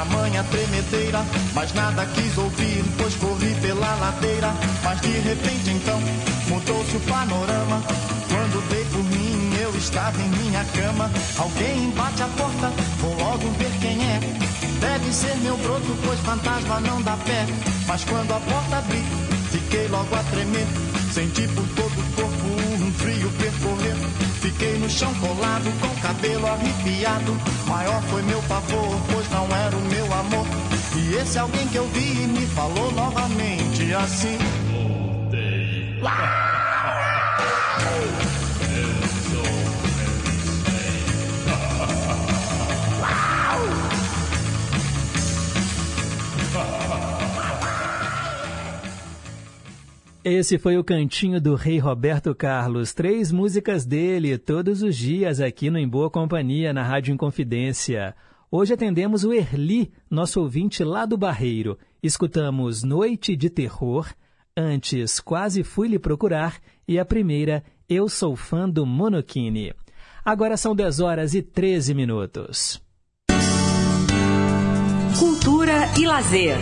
[0.00, 1.22] tamanha tremedeira,
[1.54, 4.50] mas nada quis ouvir, pois corri pela ladeira.
[4.82, 6.00] Mas de repente então
[6.48, 7.82] mudou-se o panorama.
[8.28, 11.10] Quando dei por mim, eu estava em minha cama.
[11.36, 14.20] Alguém bate a porta, vou logo ver quem é.
[14.80, 17.44] Deve ser meu broto, pois fantasma não dá pé.
[17.86, 19.04] Mas quando a porta abri,
[19.50, 20.66] fiquei logo a tremer.
[21.12, 24.29] Senti por todo o corpo um frio percorrer.
[24.40, 27.36] Fiquei no chão colado, com o cabelo arrepiado.
[27.66, 30.46] Maior foi meu pavor, pois não era o meu amor.
[30.96, 34.38] E esse alguém que eu vi me falou novamente assim.
[50.22, 52.92] Esse foi o cantinho do Rei Roberto Carlos.
[52.92, 58.14] Três músicas dele todos os dias aqui no Em Boa Companhia, na Rádio Inconfidência.
[58.50, 61.78] Hoje atendemos o Erli, nosso ouvinte lá do Barreiro.
[62.02, 64.12] Escutamos Noite de Terror,
[64.54, 69.72] antes Quase Fui Lhe Procurar e a primeira Eu Sou Fã do Monokini.
[70.22, 72.78] Agora são 10 horas e 13 minutos.
[75.18, 76.58] Cultura e lazer.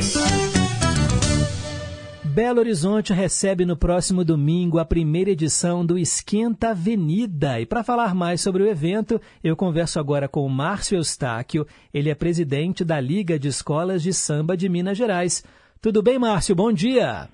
[2.39, 7.60] Belo Horizonte recebe no próximo domingo a primeira edição do Esquenta Avenida.
[7.60, 11.66] E para falar mais sobre o evento, eu converso agora com o Márcio Eustáquio.
[11.93, 15.44] Ele é presidente da Liga de Escolas de Samba de Minas Gerais.
[15.82, 16.55] Tudo bem, Márcio?
[16.55, 17.28] Bom dia.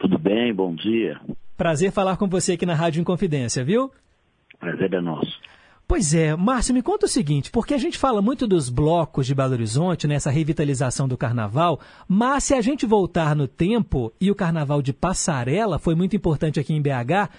[0.00, 1.20] Tudo bem, bom dia.
[1.56, 3.92] Prazer falar com você aqui na Rádio Inconfidência, viu?
[4.58, 5.40] Prazer é nosso.
[5.88, 9.36] Pois é, Márcio, me conta o seguinte, porque a gente fala muito dos blocos de
[9.36, 14.34] Belo Horizonte, nessa revitalização do carnaval, mas se a gente voltar no tempo, e o
[14.34, 17.30] carnaval de Passarela foi muito importante aqui em BH,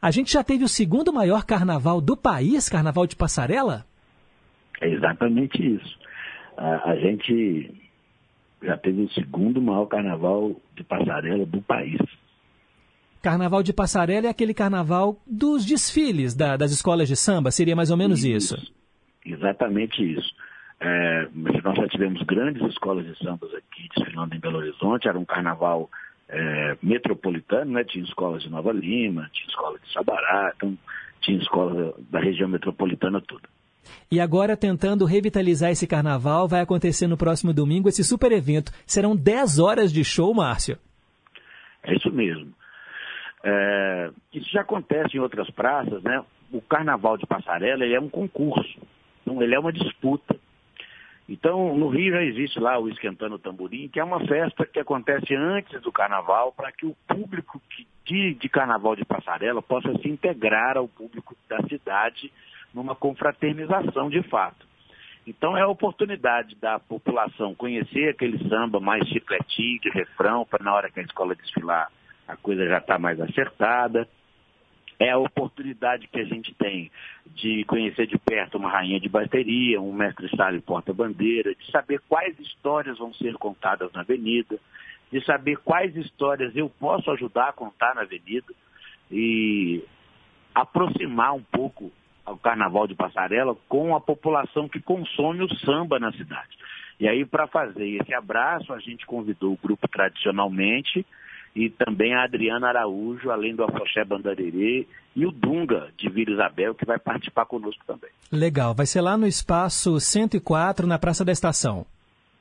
[0.00, 3.86] a gente já teve o segundo maior carnaval do país, Carnaval de Passarela?
[4.80, 5.98] É exatamente isso.
[6.54, 7.72] A, a gente
[8.62, 11.98] já teve o segundo maior carnaval de Passarela do país.
[13.26, 17.90] Carnaval de Passarela é aquele carnaval dos desfiles da- das escolas de samba, seria mais
[17.90, 18.56] ou menos isso.
[19.24, 20.32] Exatamente isso.
[20.78, 25.24] É, nós já tivemos grandes escolas de sambas aqui desfilando em Belo Horizonte, era um
[25.24, 25.90] carnaval
[26.28, 27.82] é, metropolitano, né?
[27.84, 30.76] tinha escolas de Nova Lima, tinha escola de Sabará, então
[31.20, 33.48] tinha escola da região metropolitana toda.
[34.10, 38.70] E agora, tentando revitalizar esse carnaval, vai acontecer no próximo domingo esse super evento.
[38.86, 40.78] Serão 10 horas de show, Márcio.
[41.82, 42.52] É isso mesmo.
[43.48, 46.20] É, isso já acontece em outras praças, né?
[46.50, 48.76] O carnaval de passarela ele é um concurso,
[49.22, 50.36] então ele é uma disputa.
[51.28, 55.32] Então, no Rio já existe lá o Esquentando Tamborim, que é uma festa que acontece
[55.36, 57.62] antes do carnaval, para que o público
[58.04, 62.32] de, de carnaval de passarela possa se integrar ao público da cidade
[62.74, 64.66] numa confraternização de fato.
[65.24, 70.74] Então é a oportunidade da população conhecer aquele samba mais chicletinho, de refrão, para na
[70.74, 71.90] hora que a escola desfilar
[72.26, 74.08] a coisa já está mais acertada.
[74.98, 76.90] É a oportunidade que a gente tem
[77.26, 82.38] de conhecer de perto uma rainha de bateria, um mestre e porta-bandeira, de saber quais
[82.40, 84.58] histórias vão ser contadas na avenida,
[85.12, 88.52] de saber quais histórias eu posso ajudar a contar na avenida
[89.10, 89.84] e
[90.54, 91.92] aproximar um pouco
[92.26, 96.56] o carnaval de passarela com a população que consome o samba na cidade.
[96.98, 101.04] E aí, para fazer esse abraço, a gente convidou o grupo tradicionalmente
[101.56, 106.74] e também a Adriana Araújo, além do Afoxé Bandarerê, e o Dunga, de Vila Isabel,
[106.74, 108.10] que vai participar conosco também.
[108.30, 111.86] Legal, vai ser lá no espaço 104, na Praça da Estação.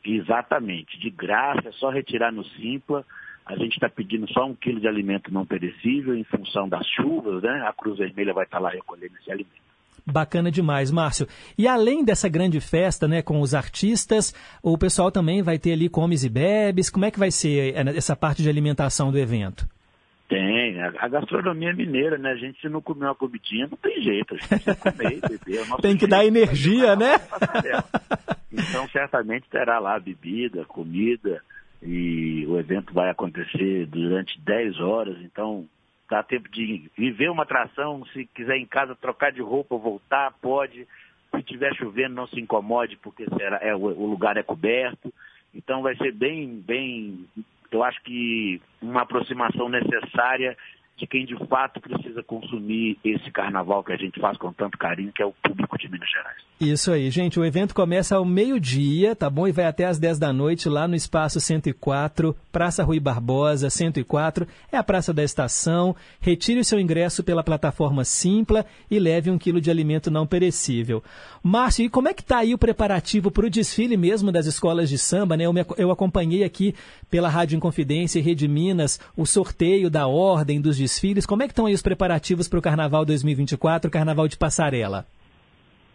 [0.03, 3.05] Exatamente, de graça, é só retirar no Simpla.
[3.45, 7.41] A gente está pedindo só um quilo de alimento não perecível em função das chuvas,
[7.41, 7.63] né?
[7.65, 9.64] A Cruz Vermelha vai estar lá recolhendo esse alimento.
[10.05, 11.27] Bacana demais, Márcio.
[11.57, 15.89] E além dessa grande festa, né, com os artistas, o pessoal também vai ter ali
[15.89, 16.91] comes e bebes.
[16.91, 19.67] Como é que vai ser eh, essa parte de alimentação do evento?
[20.27, 22.31] Tem, a, gastronomia mineira, né?
[22.31, 24.33] A gente se não comer uma comidinha, não tem jeito.
[24.33, 25.61] A gente precisa comer e beber.
[25.61, 27.15] É Tem que dar energia, né?
[28.51, 31.41] Então, certamente terá lá bebida, comida,
[31.81, 35.67] e o evento vai acontecer durante 10 horas, então
[36.09, 40.87] dá tempo de viver uma atração, se quiser em casa trocar de roupa, voltar, pode.
[41.31, 45.13] Se estiver chovendo, não se incomode, porque será, é, o, o lugar é coberto.
[45.53, 47.25] Então vai ser bem, bem,
[47.71, 50.57] eu acho que uma aproximação necessária
[50.97, 55.11] de quem de fato precisa consumir esse carnaval que a gente faz com tanto carinho,
[55.13, 56.37] que é o público de Minas Gerais.
[56.59, 57.37] Isso aí, gente.
[57.37, 59.45] O evento começa ao meio-dia, tá bom?
[59.45, 64.47] E vai até às 10 da noite lá no Espaço 104, Praça Rui Barbosa, 104.
[64.71, 65.93] É a Praça da Estação.
[66.21, 71.03] Retire o seu ingresso pela plataforma Simpla e leve um quilo de alimento não perecível.
[71.43, 74.89] Márcio, e como é que tá aí o preparativo para o desfile mesmo das escolas
[74.89, 75.45] de samba, né?
[75.45, 76.73] Eu, me- eu acompanhei aqui
[77.09, 81.25] pela Rádio Inconfidência e Rede Minas o sorteio da ordem dos desfiles.
[81.25, 85.05] Como é que estão aí os preparativos para o Carnaval 2024, Carnaval de Passarela?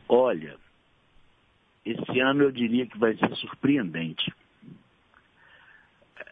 [0.09, 0.57] Olha,
[1.85, 4.33] esse ano eu diria que vai ser surpreendente.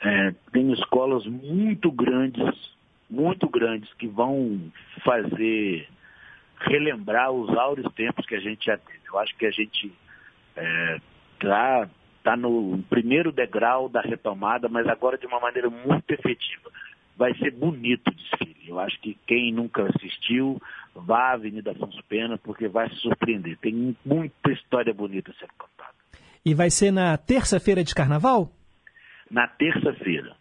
[0.00, 2.72] É, tem escolas muito grandes,
[3.08, 4.60] muito grandes, que vão
[5.04, 5.88] fazer
[6.60, 9.00] relembrar os áureos tempos que a gente já teve.
[9.08, 9.92] Eu acho que a gente
[11.34, 11.88] está
[12.22, 16.70] tá no primeiro degrau da retomada, mas agora de uma maneira muito efetiva.
[17.18, 18.68] Vai ser bonito o desfile.
[18.68, 20.62] Eu acho que quem nunca assistiu,
[20.94, 23.58] vá à Avenida Afonso Pena, porque vai se surpreender.
[23.58, 25.94] Tem muita história bonita sendo contada.
[26.44, 28.52] E vai ser na terça-feira de carnaval?
[29.28, 30.36] Na terça-feira.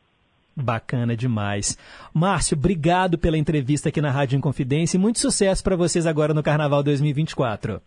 [0.55, 1.77] Bacana demais.
[2.13, 6.43] Márcio, obrigado pela entrevista aqui na Rádio Inconfidência e muito sucesso para vocês agora no
[6.43, 7.81] Carnaval 2024.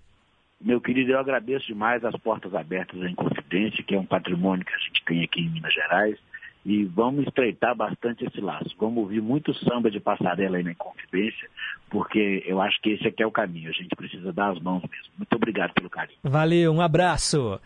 [0.61, 4.75] Meu querido, eu agradeço demais as portas abertas à Inconfidência, que é um patrimônio que
[4.75, 6.19] a gente tem aqui em Minas Gerais.
[6.65, 8.75] E vamos estreitar bastante esse laço.
[8.79, 11.49] Vamos ouvir muito samba de passarela aí na Inconfidência,
[11.89, 13.71] porque eu acho que esse aqui é o caminho.
[13.71, 15.13] A gente precisa dar as mãos mesmo.
[15.17, 16.19] Muito obrigado pelo carinho.
[16.23, 17.59] Valeu, um abraço.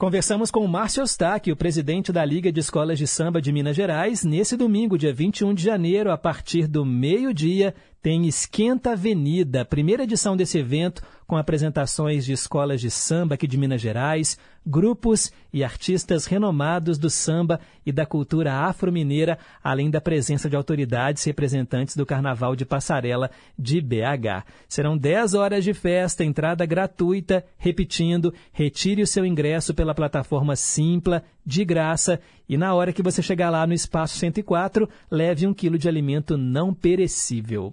[0.00, 4.24] Conversamos com o Márcio Eustáquio, presidente da Liga de Escolas de Samba de Minas Gerais.
[4.24, 10.34] Nesse domingo, dia 21 de janeiro, a partir do meio-dia, tem Esquenta Avenida, primeira edição
[10.36, 16.26] desse evento, com apresentações de escolas de samba aqui de Minas Gerais, grupos e artistas
[16.26, 22.56] renomados do samba e da cultura afro-mineira, além da presença de autoridades representantes do Carnaval
[22.56, 24.44] de Passarela de BH.
[24.68, 27.44] Serão 10 horas de festa, entrada gratuita.
[27.58, 33.22] Repetindo, retire o seu ingresso pela plataforma Simpla, de graça, e na hora que você
[33.22, 37.72] chegar lá no Espaço 104, leve um quilo de alimento não perecível.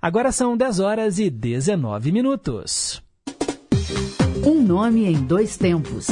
[0.00, 3.02] Agora são 10 horas e 19 minutos.
[4.44, 6.08] Um nome em dois tempos.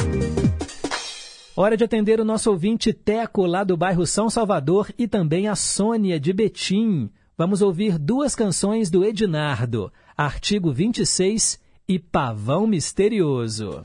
[1.55, 5.55] Hora de atender o nosso ouvinte Teco, lá do bairro São Salvador, e também a
[5.55, 7.09] Sônia de Betim.
[7.37, 13.83] Vamos ouvir duas canções do Ednardo, Artigo 26 e Pavão Misterioso.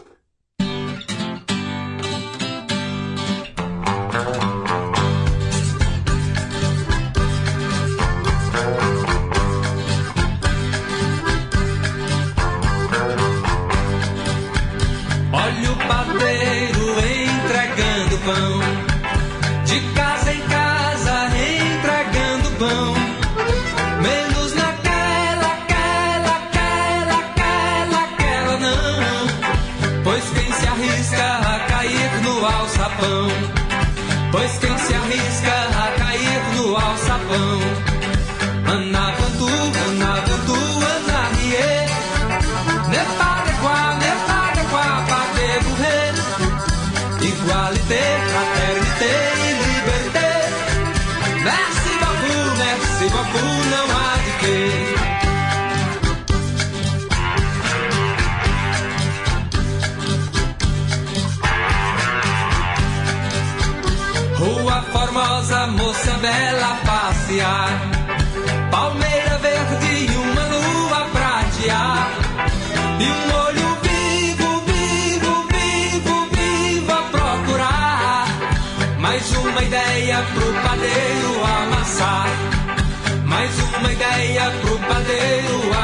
[84.01, 85.80] Ideia pro padeiro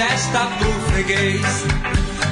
[0.00, 1.64] indigesta pro freguês.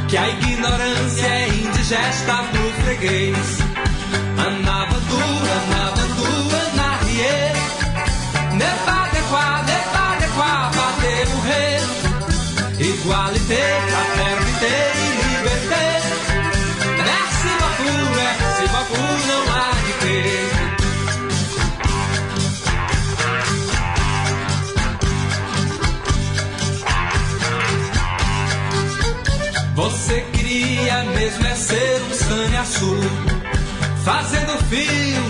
[0.09, 3.68] Que a ignorância é indigesta pro freguês.
[32.69, 32.97] Sanhaçu
[34.05, 35.28] Fazendo fio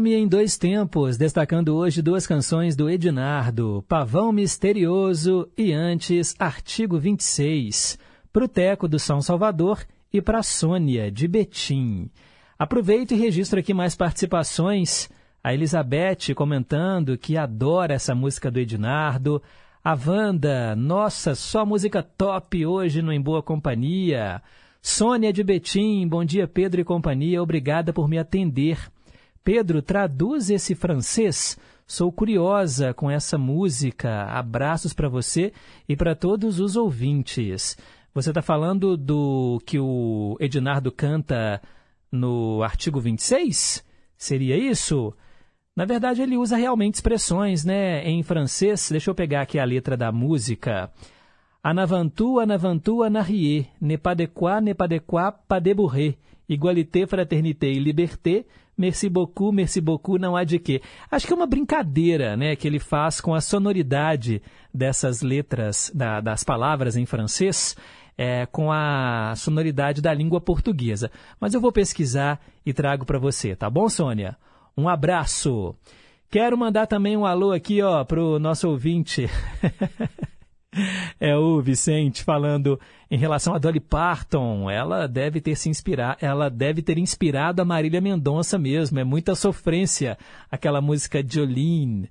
[0.00, 6.98] Nome em dois tempos, destacando hoje duas canções do Ednardo, Pavão Misterioso e antes Artigo
[6.98, 7.98] 26,
[8.32, 12.08] pro Teco do São Salvador e pra Sônia de Betim.
[12.58, 15.10] Aproveito e registro aqui mais participações.
[15.44, 19.42] A Elizabeth comentando que adora essa música do Ednardo.
[19.84, 24.40] A Wanda, nossa, só música top hoje no Em Boa Companhia.
[24.80, 28.78] Sônia de Betim, bom dia Pedro e companhia, obrigada por me atender.
[29.42, 31.58] Pedro, traduz esse francês.
[31.86, 34.24] Sou curiosa com essa música.
[34.24, 35.52] Abraços para você
[35.88, 37.76] e para todos os ouvintes.
[38.14, 41.60] Você está falando do que o Ednardo canta
[42.12, 43.84] no artigo 26?
[44.16, 45.14] Seria isso?
[45.74, 48.04] Na verdade, ele usa realmente expressões, né?
[48.04, 50.90] Em francês, deixa eu pegar aqui a letra da música.
[51.62, 56.18] Anavantu, anavantu, anarrié, ne pas de quoi, ne pas de quoi, pas de bourré.
[56.48, 58.44] Igualité, fraternité e liberté,
[58.80, 60.80] merci beaucoup, merci beaucoup, não há de quê.
[61.10, 64.40] Acho que é uma brincadeira, né, que ele faz com a sonoridade
[64.72, 67.76] dessas letras, da- das palavras em francês,
[68.16, 71.10] é, com a sonoridade da língua portuguesa.
[71.38, 74.36] Mas eu vou pesquisar e trago para você, tá bom, Sônia?
[74.76, 75.74] Um abraço.
[76.30, 79.28] Quero mandar também um alô aqui, ó, pro nosso ouvinte.
[81.20, 82.80] É o Vicente falando
[83.10, 84.70] em relação a Dolly Parton.
[84.70, 88.98] Ela deve ter se inspirado, ela deve ter inspirado a Marília Mendonça mesmo.
[88.98, 90.16] É muita sofrência
[90.50, 92.08] aquela música Jolene.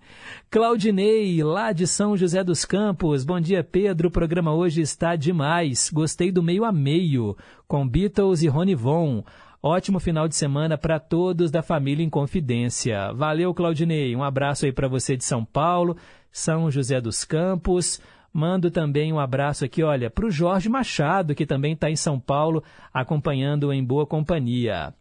[0.49, 3.23] Claudinei, lá de São José dos Campos.
[3.23, 4.09] Bom dia, Pedro.
[4.09, 5.89] O programa hoje está demais.
[5.91, 7.35] Gostei do meio a meio
[7.67, 9.23] com Beatles e Rony Von.
[9.61, 13.11] Ótimo final de semana para todos da família em Confidência.
[13.13, 14.15] Valeu, Claudinei.
[14.15, 15.97] Um abraço aí para você de São Paulo,
[16.31, 17.99] São José dos Campos.
[18.31, 22.19] Mando também um abraço aqui, olha, para o Jorge Machado, que também está em São
[22.19, 24.93] Paulo, acompanhando em boa companhia.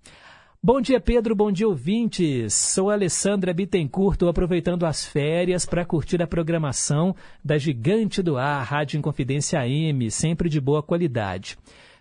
[0.60, 1.36] Bom dia, Pedro.
[1.36, 2.52] Bom dia, ouvintes.
[2.52, 7.14] Sou Alessandra Bittencourt, estou aproveitando as férias para curtir a programação
[7.44, 11.56] da Gigante do Ar, Rádio Inconfidência AM, sempre de boa qualidade.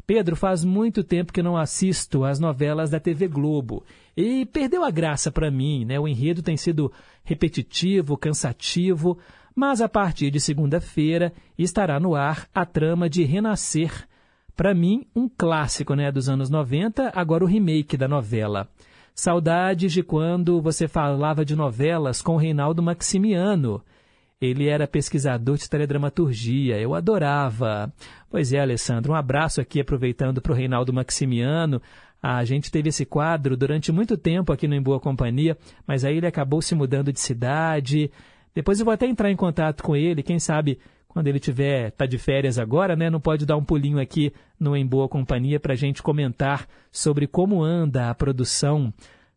[0.08, 3.84] Pedro, faz muito tempo que não assisto às novelas da TV Globo
[4.16, 6.00] e perdeu a graça para mim, né?
[6.00, 6.92] O enredo tem sido
[7.26, 9.20] repetitivo, cansativo,
[9.58, 14.08] mas a partir de segunda-feira estará no ar a trama de Renascer.
[14.56, 18.70] Para mim, um clássico né, dos anos 90, agora o remake da novela.
[19.16, 23.82] Saudades de quando você falava de novelas com Reinaldo Maximiano.
[24.40, 27.92] Ele era pesquisador de teledramaturgia, eu adorava.
[28.30, 31.82] Pois é, Alessandro, um abraço aqui aproveitando para o Reinaldo Maximiano,
[32.22, 35.58] A gente teve esse quadro durante muito tempo aqui no Em Boa Companhia,
[35.88, 38.12] mas aí ele acabou se mudando de cidade.
[38.58, 42.08] Depois eu vou até entrar em contato com ele, quem sabe quando ele tiver tá
[42.08, 45.74] de férias agora, né, não pode dar um pulinho aqui no Em Boa Companhia para
[45.74, 48.92] a gente comentar sobre como anda a produção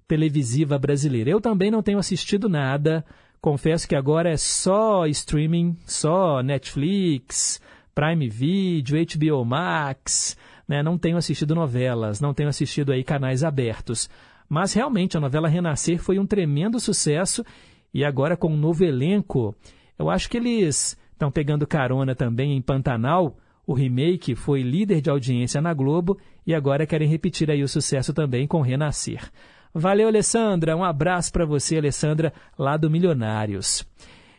[0.09, 1.29] televisiva brasileira.
[1.29, 3.05] Eu também não tenho assistido nada.
[3.43, 7.61] Confesso que agora é só streaming, só Netflix,
[7.95, 10.35] Prime Video, HBO Max.
[10.67, 10.83] Né?
[10.83, 14.09] Não tenho assistido novelas, não tenho assistido aí canais abertos.
[14.49, 17.45] Mas realmente a novela Renascer foi um tremendo sucesso
[17.93, 19.55] e agora com um novo elenco,
[19.99, 23.37] eu acho que eles estão pegando carona também em Pantanal.
[23.67, 28.13] O remake foi líder de audiência na Globo e agora querem repetir aí o sucesso
[28.13, 29.31] também com Renascer.
[29.73, 30.77] Valeu, Alessandra.
[30.77, 33.87] Um abraço para você, Alessandra, lá do Milionários.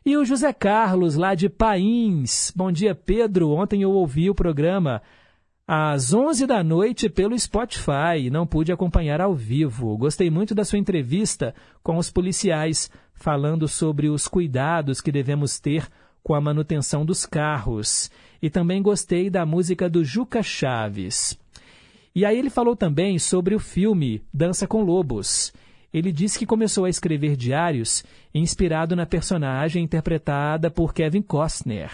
[0.05, 2.51] E o José Carlos, lá de Pains.
[2.55, 3.51] Bom dia, Pedro.
[3.51, 5.01] Ontem eu ouvi o programa
[5.67, 8.29] às 11 da noite pelo Spotify.
[8.31, 9.95] Não pude acompanhar ao vivo.
[9.97, 12.89] Gostei muito da sua entrevista com os policiais,
[13.21, 15.87] falando sobre os cuidados que devemos ter
[16.23, 18.11] com a manutenção dos carros.
[18.41, 21.39] E também gostei da música do Juca Chaves.
[22.13, 25.53] E aí ele falou também sobre o filme Dança com Lobos.
[25.93, 28.03] Ele disse que começou a escrever diários
[28.33, 31.91] inspirado na personagem interpretada por Kevin Costner.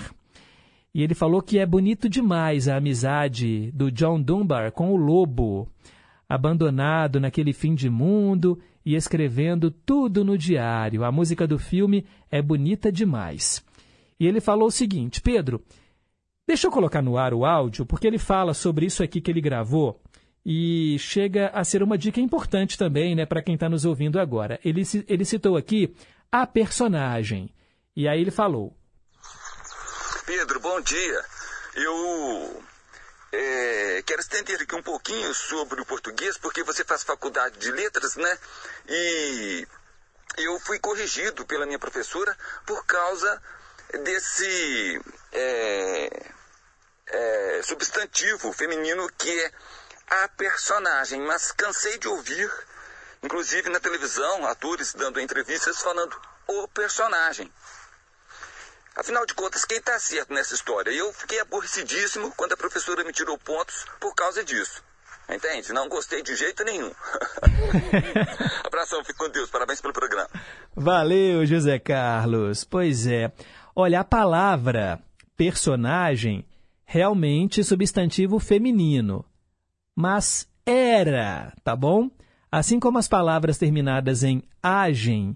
[0.94, 5.68] E ele falou que é bonito demais a amizade do John Dunbar com o lobo,
[6.28, 11.04] abandonado naquele fim de mundo e escrevendo tudo no diário.
[11.04, 13.62] A música do filme é bonita demais.
[14.18, 15.62] E ele falou o seguinte: Pedro,
[16.48, 19.42] deixa eu colocar no ar o áudio, porque ele fala sobre isso aqui que ele
[19.42, 20.02] gravou
[20.46, 24.58] e chega a ser uma dica importante também né, para quem está nos ouvindo agora.
[24.64, 25.94] Ele, ele citou aqui
[26.32, 27.54] a personagem.
[27.94, 28.74] E aí ele falou:
[30.26, 31.22] Pedro, bom dia.
[31.76, 32.64] Eu
[33.32, 38.16] é, quero estender aqui um pouquinho sobre o português, porque você faz faculdade de letras,
[38.16, 38.40] né?
[38.88, 39.68] E
[40.38, 42.36] eu fui corrigido pela minha professora
[42.66, 43.42] por causa
[44.04, 45.02] desse
[45.32, 46.32] é,
[47.08, 49.52] é, substantivo feminino que é
[50.10, 52.52] a personagem, mas cansei de ouvir,
[53.24, 56.16] inclusive na televisão, atores dando entrevistas falando
[56.48, 57.52] o personagem.
[58.98, 60.92] Afinal de contas, quem está certo nessa história?
[60.92, 64.84] Eu fiquei aborrecidíssimo quando a professora me tirou pontos por causa disso.
[65.30, 65.72] Entende?
[65.72, 66.92] Não gostei de jeito nenhum.
[68.66, 69.50] Abração, fique com Deus.
[69.50, 70.30] Parabéns pelo programa.
[70.76, 72.64] Valeu, José Carlos.
[72.64, 73.32] Pois é.
[73.76, 75.00] Olha, a palavra
[75.36, 76.46] personagem
[76.86, 79.26] realmente substantivo feminino
[79.98, 82.12] mas era, tá bom?
[82.52, 85.36] Assim como as palavras terminadas em agem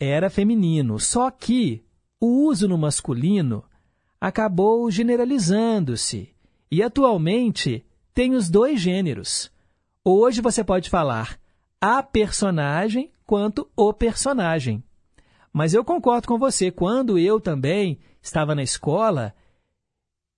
[0.00, 1.84] era feminino, só que
[2.20, 3.64] o uso no masculino
[4.20, 6.34] acabou generalizando-se
[6.70, 9.50] e atualmente tem os dois gêneros.
[10.04, 11.38] Hoje você pode falar
[11.80, 14.82] a personagem quanto o personagem.
[15.52, 19.34] Mas eu concordo com você, quando eu também estava na escola,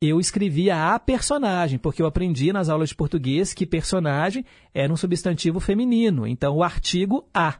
[0.01, 4.97] eu escrevia a personagem, porque eu aprendi nas aulas de português que personagem era um
[4.97, 6.27] substantivo feminino.
[6.27, 7.59] Então, o artigo a,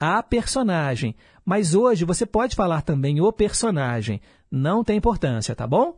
[0.00, 1.14] a personagem.
[1.44, 4.20] Mas hoje você pode falar também o personagem.
[4.50, 5.94] Não tem importância, tá bom?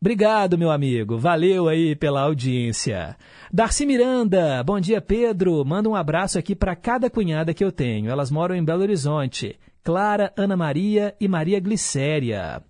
[0.00, 1.18] Obrigado, meu amigo.
[1.18, 3.16] Valeu aí pela audiência.
[3.52, 5.64] Darcy Miranda, bom dia, Pedro.
[5.64, 8.10] Manda um abraço aqui para cada cunhada que eu tenho.
[8.10, 9.58] Elas moram em Belo Horizonte.
[9.84, 12.62] Clara, Ana Maria e Maria Glicéria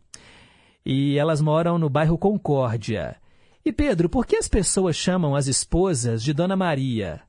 [0.87, 3.17] e elas moram no bairro Concórdia.
[3.65, 7.23] E Pedro, por que as pessoas chamam as esposas de Dona Maria?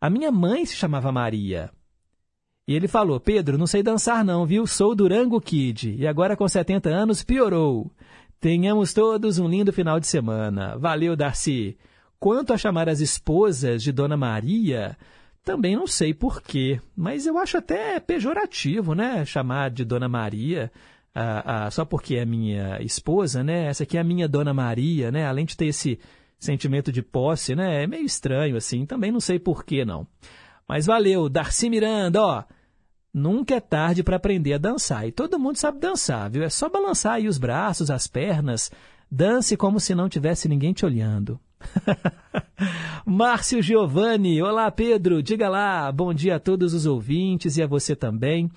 [0.00, 1.70] A minha mãe se chamava Maria.
[2.66, 4.66] E ele falou: Pedro, não sei dançar, não, viu?
[4.66, 7.90] Sou Durango Kid e agora com 70 anos piorou.
[8.40, 10.76] Tenhamos todos um lindo final de semana.
[10.78, 11.76] Valeu, Darcy.
[12.18, 14.96] Quanto a chamar as esposas de Dona Maria,
[15.44, 19.24] também não sei porquê, mas eu acho até pejorativo, né?
[19.24, 20.70] Chamar de Dona Maria
[21.14, 23.66] ah, ah, só porque é minha esposa, né?
[23.66, 25.26] Essa aqui é a minha Dona Maria, né?
[25.26, 25.98] Além de ter esse
[26.40, 27.84] sentimento de posse, né?
[27.84, 28.84] É meio estranho, assim.
[28.84, 30.06] Também não sei por que não.
[30.68, 32.44] Mas valeu, Darcy Miranda, ó.
[33.14, 35.06] Nunca é tarde para aprender a dançar.
[35.06, 36.42] E todo mundo sabe dançar, viu?
[36.42, 38.72] É só balançar aí os braços, as pernas.
[39.08, 41.38] Dance como se não tivesse ninguém te olhando.
[43.06, 47.94] Márcio Giovanni, olá Pedro, diga lá, bom dia a todos os ouvintes e a você
[47.94, 48.50] também.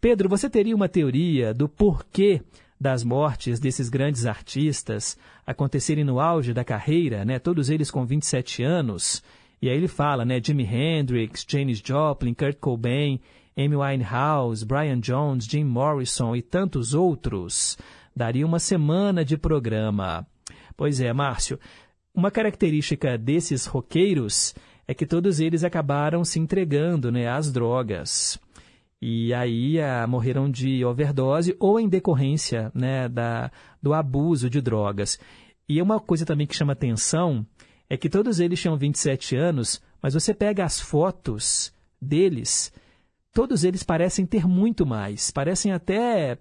[0.00, 2.42] Pedro, você teria uma teoria do porquê
[2.80, 5.16] das mortes desses grandes artistas
[5.46, 7.38] acontecerem no auge da carreira, né?
[7.38, 9.22] Todos eles com 27 anos.
[9.62, 10.40] E aí ele fala, né?
[10.42, 13.20] Jimi Hendrix, Janis Joplin, Kurt Cobain,
[13.62, 17.76] Amy Winehouse, Brian Jones, Jim Morrison e tantos outros.
[18.16, 20.26] Daria uma semana de programa.
[20.76, 21.60] Pois é, Márcio.
[22.14, 24.54] Uma característica desses roqueiros
[24.88, 28.40] é que todos eles acabaram se entregando né, às drogas.
[29.00, 29.76] E aí
[30.08, 33.50] morreram de overdose ou em decorrência né, da,
[33.82, 35.18] do abuso de drogas.
[35.68, 37.46] E uma coisa também que chama atenção
[37.88, 42.72] é que todos eles tinham 27 anos, mas você pega as fotos deles,
[43.32, 46.38] todos eles parecem ter muito mais, parecem até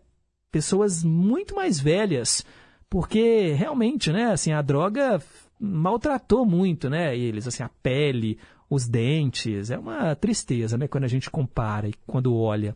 [0.51, 2.45] pessoas muito mais velhas,
[2.89, 5.21] porque realmente, né, assim, a droga
[5.59, 8.39] maltratou muito, né, eles, assim, a pele,
[8.69, 12.75] os dentes, é uma tristeza, né, quando a gente compara e quando olha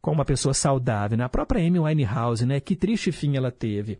[0.00, 1.24] com uma pessoa saudável, né?
[1.24, 3.98] A própria Amy Winehouse, né, que triste fim ela teve.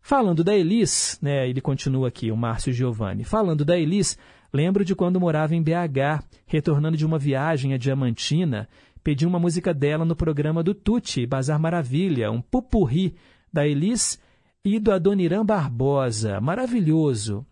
[0.00, 3.24] Falando da Elis, né, ele continua aqui, o Márcio Giovanni.
[3.24, 4.16] Falando da Elis,
[4.56, 8.66] lembro de quando morava em BH, retornando de uma viagem a Diamantina,
[9.04, 13.14] pedi uma música dela no programa do Tuti, Bazar Maravilha, um pupurri
[13.52, 14.18] da Elis
[14.64, 16.40] e do Adoniran Barbosa.
[16.40, 17.44] Maravilhoso.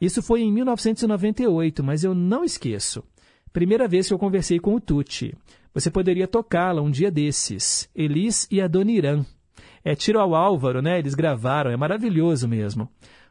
[0.00, 3.04] Isso foi em 1998, mas eu não esqueço.
[3.52, 5.34] Primeira vez que eu conversei com o Tuti.
[5.72, 7.88] Você poderia tocá-la um dia desses.
[7.94, 9.24] Elis e Adoniran.
[9.84, 10.98] É tiro ao Álvaro, né?
[10.98, 12.88] Eles gravaram, é maravilhoso mesmo.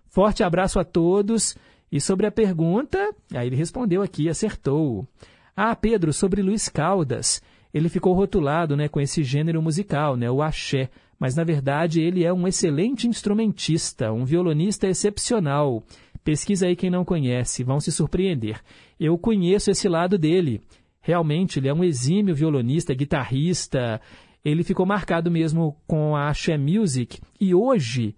[0.07, 1.55] Forte abraço a todos.
[1.91, 5.07] E sobre a pergunta, aí ele respondeu aqui, acertou.
[5.55, 7.41] Ah, Pedro, sobre Luiz Caldas.
[7.73, 10.89] Ele ficou rotulado né, com esse gênero musical, né, o axé,
[11.19, 15.83] mas na verdade ele é um excelente instrumentista, um violonista excepcional.
[16.23, 18.61] Pesquisa aí quem não conhece, vão se surpreender.
[18.99, 20.61] Eu conheço esse lado dele.
[21.01, 24.01] Realmente, ele é um exímio violonista, guitarrista.
[24.43, 27.19] Ele ficou marcado mesmo com a Axé Music.
[27.39, 28.15] E hoje,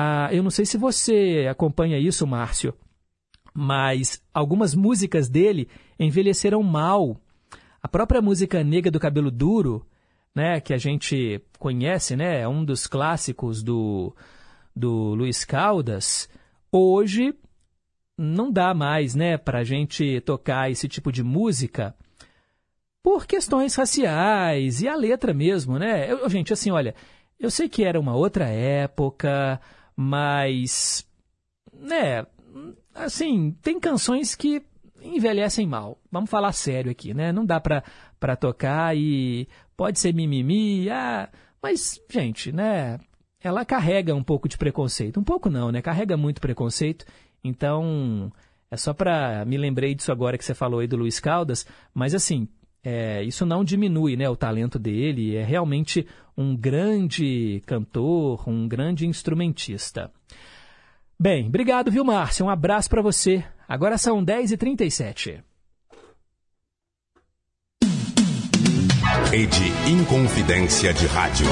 [0.00, 2.72] ah, eu não sei se você acompanha isso, Márcio,
[3.52, 5.68] mas algumas músicas dele
[5.98, 7.20] envelheceram mal.
[7.82, 9.86] A própria música Nega do Cabelo Duro,
[10.34, 14.16] né, que a gente conhece, né, é um dos clássicos do,
[14.74, 16.30] do Luiz Caldas,
[16.72, 17.34] hoje
[18.16, 21.94] não dá mais né, para a gente tocar esse tipo de música
[23.02, 26.10] por questões raciais e a letra mesmo, né?
[26.10, 26.94] Eu, gente, assim, olha,
[27.38, 29.58] eu sei que era uma outra época,
[30.02, 31.06] mas,
[31.74, 32.24] né,
[32.94, 34.62] assim, tem canções que
[35.02, 36.00] envelhecem mal.
[36.10, 37.32] Vamos falar sério aqui, né?
[37.32, 37.84] Não dá para
[38.18, 39.46] para tocar e
[39.76, 41.28] pode ser mimimi, ah,
[41.62, 42.98] mas, gente, né,
[43.42, 45.20] ela carrega um pouco de preconceito.
[45.20, 45.82] Um pouco não, né?
[45.82, 47.04] Carrega muito preconceito.
[47.44, 48.32] Então,
[48.70, 52.14] é só para me lembrei disso agora que você falou aí do Luiz Caldas, mas
[52.14, 52.48] assim,
[52.82, 59.06] é, isso não diminui né, o talento dele, é realmente um grande cantor, um grande
[59.06, 60.10] instrumentista.
[61.18, 62.46] Bem, obrigado, viu, Márcio?
[62.46, 63.44] Um abraço para você.
[63.68, 65.42] Agora são 10h37.
[69.30, 71.46] Rede Inconfidência de Rádio.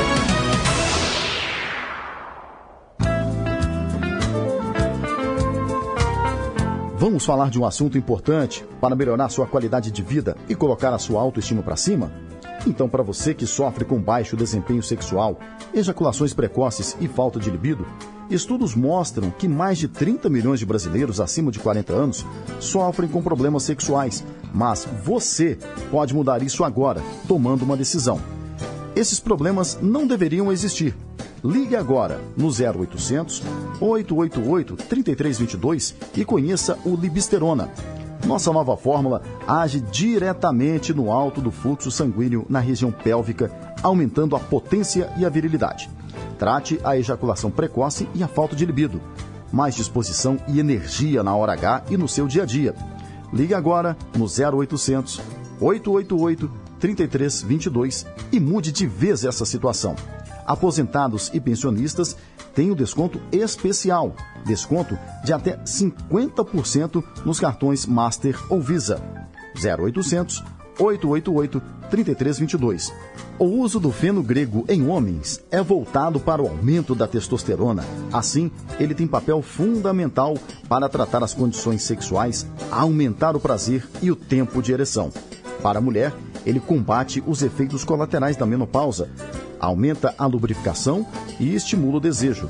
[6.99, 10.99] Vamos falar de um assunto importante para melhorar sua qualidade de vida e colocar a
[10.99, 12.11] sua autoestima para cima?
[12.67, 15.39] Então, para você que sofre com baixo desempenho sexual,
[15.73, 17.87] ejaculações precoces e falta de libido,
[18.29, 22.27] estudos mostram que mais de 30 milhões de brasileiros acima de 40 anos
[22.59, 24.25] sofrem com problemas sexuais.
[24.53, 25.57] Mas você
[25.93, 28.21] pode mudar isso agora, tomando uma decisão.
[28.97, 30.97] Esses problemas não deveriam existir
[31.43, 33.43] Ligue agora no 0800
[33.81, 37.71] 888 3322 e conheça o Libisterona.
[38.27, 43.51] Nossa nova fórmula age diretamente no alto do fluxo sanguíneo na região pélvica,
[43.83, 45.89] aumentando a potência e a virilidade.
[46.39, 49.01] Trate a ejaculação precoce e a falta de libido.
[49.53, 52.75] Mais disposição e energia na hora H e no seu dia a dia.
[53.33, 55.21] Ligue agora no 0800
[55.61, 56.51] 888
[56.81, 59.95] 3322 e mude de vez essa situação.
[60.49, 62.17] Aposentados e pensionistas
[62.55, 64.17] têm o um desconto especial,
[64.47, 68.99] desconto de até 50% nos cartões Master ou Visa.
[69.55, 70.43] 0800
[70.79, 71.61] 888
[71.91, 72.95] 3322.
[73.39, 77.85] O uso do feno grego em homens é voltado para o aumento da testosterona.
[78.13, 78.51] Assim,
[78.81, 80.37] ele tem papel fundamental
[80.69, 85.11] para tratar as condições sexuais, aumentar o prazer e o tempo de ereção.
[85.63, 86.15] Para a mulher,
[86.45, 89.09] ele combate os efeitos colaterais da menopausa,
[89.61, 91.07] aumenta a lubrificação
[91.39, 92.49] e estimula o desejo.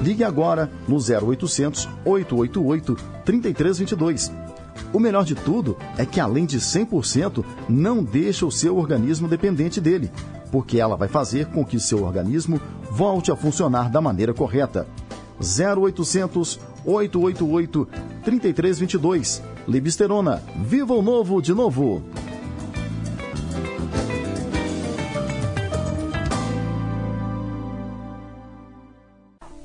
[0.00, 4.32] Ligue agora no 0800 888 3322.
[4.92, 9.80] O melhor de tudo é que, além de 100%, não deixa o seu organismo dependente
[9.80, 10.10] dele,
[10.50, 12.60] porque ela vai fazer com que seu organismo
[12.90, 14.86] volte a funcionar da maneira correta.
[15.38, 17.88] 0800 888
[18.24, 19.42] 3322.
[19.68, 22.02] Libisterona, viva o novo de novo!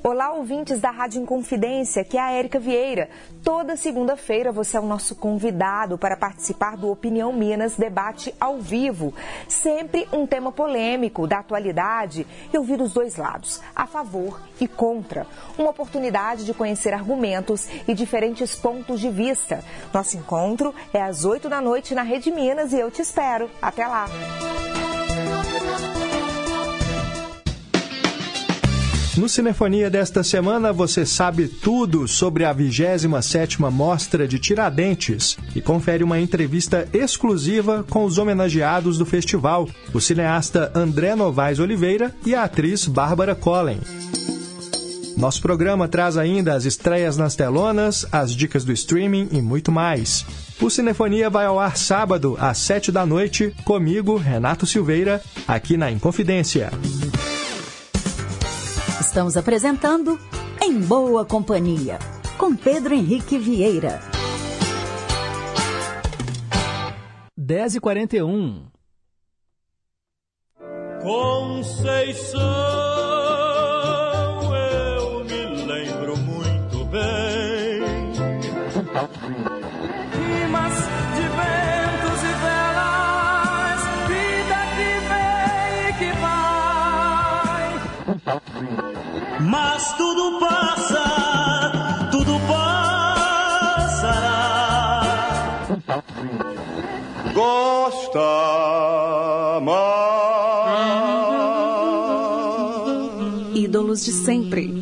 [0.08, 3.10] Olá, ouvintes da Rádio Inconfidência, que é a Érica Vieira.
[3.42, 9.12] Toda segunda-feira você é o nosso convidado para participar do Opinião Minas Debate ao vivo.
[9.48, 12.24] Sempre um tema polêmico da atualidade
[12.54, 15.26] e ouvir os dois lados, a favor e contra.
[15.58, 19.64] Uma oportunidade de conhecer argumentos e diferentes pontos de vista.
[19.92, 23.50] Nosso encontro é às 8 da noite na Rede Minas e eu te espero.
[23.60, 24.06] Até lá!
[29.16, 36.04] No Cinefonia desta semana você sabe tudo sobre a 27ª Mostra de Tiradentes e confere
[36.04, 42.44] uma entrevista exclusiva com os homenageados do festival, o cineasta André Novaes Oliveira e a
[42.44, 43.80] atriz Bárbara Collen.
[45.16, 50.26] Nosso programa traz ainda as estreias nas telonas, as dicas do streaming e muito mais.
[50.60, 55.90] O Cinefonia vai ao ar sábado, às 7 da noite, comigo, Renato Silveira, aqui na
[55.90, 56.70] Inconfidência.
[59.16, 60.20] Estamos apresentando
[60.62, 61.98] Em Boa Companhia,
[62.36, 63.98] com Pedro Henrique Vieira.
[67.40, 68.66] 10h41.
[71.00, 72.42] Conceição,
[74.54, 77.80] eu me lembro muito bem.
[80.12, 80.74] Rimas
[81.16, 81.26] de
[89.40, 94.06] Mas tudo passa, tudo passará.
[97.34, 98.20] Gosta
[99.62, 99.96] mais.
[103.54, 104.72] Ídolos de sempre.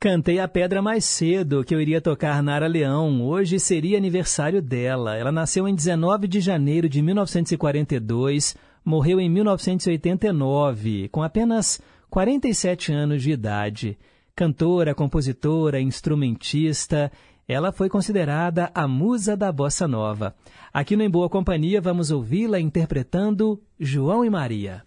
[0.00, 3.20] Cantei a pedra mais cedo que eu iria tocar Nara Leão.
[3.26, 5.16] Hoje seria aniversário dela.
[5.16, 11.80] Ela nasceu em 19 de janeiro de 1942, morreu em 1989, com apenas
[12.10, 13.98] 47 anos de idade.
[14.34, 17.10] Cantora, compositora, instrumentista,
[17.46, 20.34] ela foi considerada a musa da bossa nova.
[20.72, 24.84] Aqui no Em Boa Companhia vamos ouvi-la interpretando João e Maria.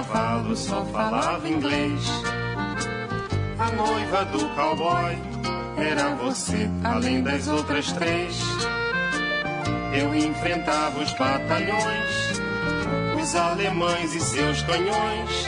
[0.00, 2.00] Cavalo só falava inglês.
[3.58, 5.18] A noiva do cowboy
[5.76, 8.40] era você, além das outras três.
[9.92, 12.40] Eu enfrentava os batalhões,
[13.20, 15.46] os alemães e seus canhões.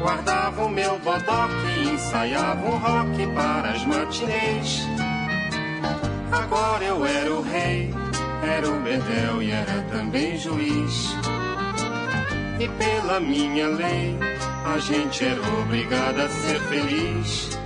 [0.00, 4.82] Guardava o meu bodoque e ensaiava um rock para as matinês.
[6.30, 7.90] Agora eu era o rei,
[8.42, 11.33] era o bedel e era também juiz.
[12.58, 14.16] E pela minha lei,
[14.64, 17.58] a gente era obrigada a ser feliz.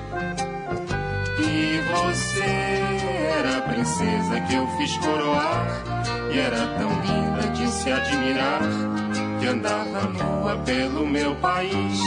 [1.39, 2.78] E você
[3.39, 5.82] era a princesa que eu fiz coroar.
[6.32, 8.60] E era tão linda de se admirar,
[9.40, 12.01] que andava nua pelo meu país.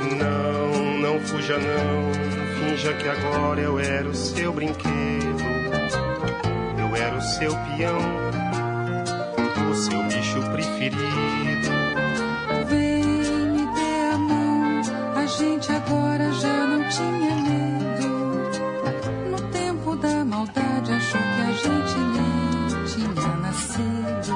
[0.00, 2.12] Não, não fuja não,
[2.58, 5.44] finja que agora eu era o seu brinquedo.
[6.78, 8.35] Eu era o seu peão,
[9.76, 11.70] seu bicho preferido.
[12.68, 14.80] Vem, me dê a mão.
[15.14, 18.08] A gente agora já não tinha medo.
[19.30, 24.34] No tempo da maldade, achou que a gente nem tinha nascido.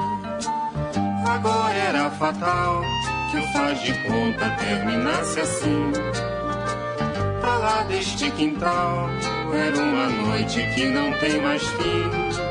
[1.27, 2.81] Agora era fatal
[3.31, 5.91] que o faz de conta terminasse assim.
[7.39, 9.09] Pra lá deste quintal,
[9.53, 12.50] era uma noite que não tem mais fim.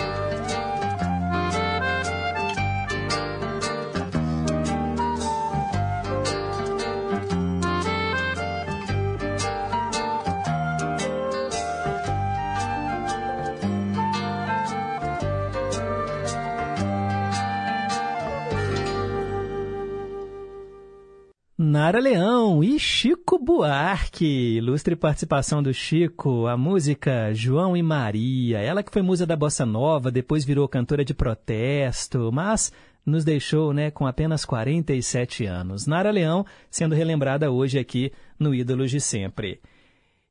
[21.71, 24.57] Nara Leão e Chico Buarque.
[24.57, 28.59] Ilustre participação do Chico, a música João e Maria.
[28.59, 32.73] Ela que foi musa da bossa nova, depois virou cantora de protesto, mas
[33.05, 35.87] nos deixou né, com apenas 47 anos.
[35.87, 39.61] Nara Leão sendo relembrada hoje aqui no Ídolos de Sempre.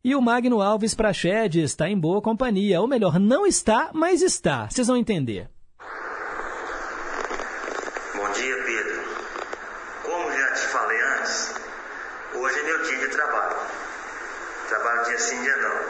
[0.04, 2.82] E o Magno Alves Prachedes está em boa companhia.
[2.82, 4.68] Ou melhor, não está, mas está.
[4.68, 5.48] Vocês vão entender.
[8.14, 9.00] Bom dia, Pedro.
[10.10, 11.54] Como já te falei antes,
[12.34, 13.56] hoje é meu dia de trabalho.
[14.68, 15.80] Trabalho dia sim, dia não.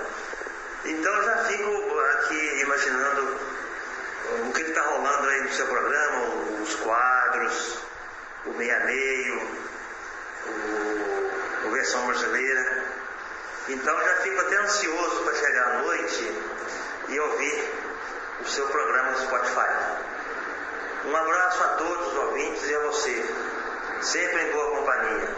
[0.85, 3.37] Então eu já fico aqui imaginando
[4.49, 6.29] o que está rolando aí no seu programa,
[6.63, 7.79] os quadros,
[8.47, 9.41] o meia meio,
[10.47, 12.85] o, o versão brasileira.
[13.69, 16.43] Então eu já fico até ansioso para chegar à noite
[17.09, 17.75] e ouvir
[18.41, 20.01] o seu programa no Spotify.
[21.05, 23.25] Um abraço a todos os ouvintes e a você,
[24.03, 25.29] sempre em boa companhia.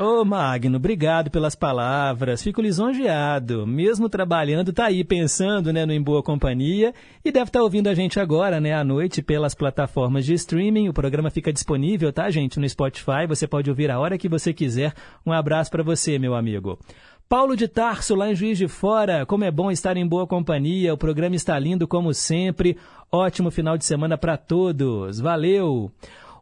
[0.00, 2.40] Ô Magno, obrigado pelas palavras.
[2.40, 3.66] Fico lisonjeado.
[3.66, 6.94] Mesmo trabalhando, tá aí pensando, né, no Em Boa Companhia
[7.24, 10.88] e deve estar ouvindo a gente agora, né, à noite pelas plataformas de streaming.
[10.88, 13.26] O programa fica disponível, tá, gente, no Spotify.
[13.26, 14.94] Você pode ouvir a hora que você quiser.
[15.26, 16.78] Um abraço para você, meu amigo.
[17.28, 19.26] Paulo de Tarso, lá em Juiz de Fora.
[19.26, 20.94] Como é bom estar em boa companhia.
[20.94, 22.78] O programa está lindo como sempre.
[23.10, 25.18] Ótimo final de semana para todos.
[25.18, 25.90] Valeu!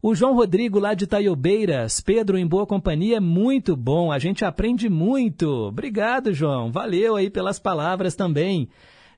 [0.03, 2.01] O João Rodrigo, lá de Taiobeiras.
[2.01, 4.13] Pedro, em boa companhia, muito bom.
[4.13, 5.49] A gente aprende muito.
[5.49, 6.71] Obrigado, João.
[6.71, 8.69] Valeu aí pelas palavras também.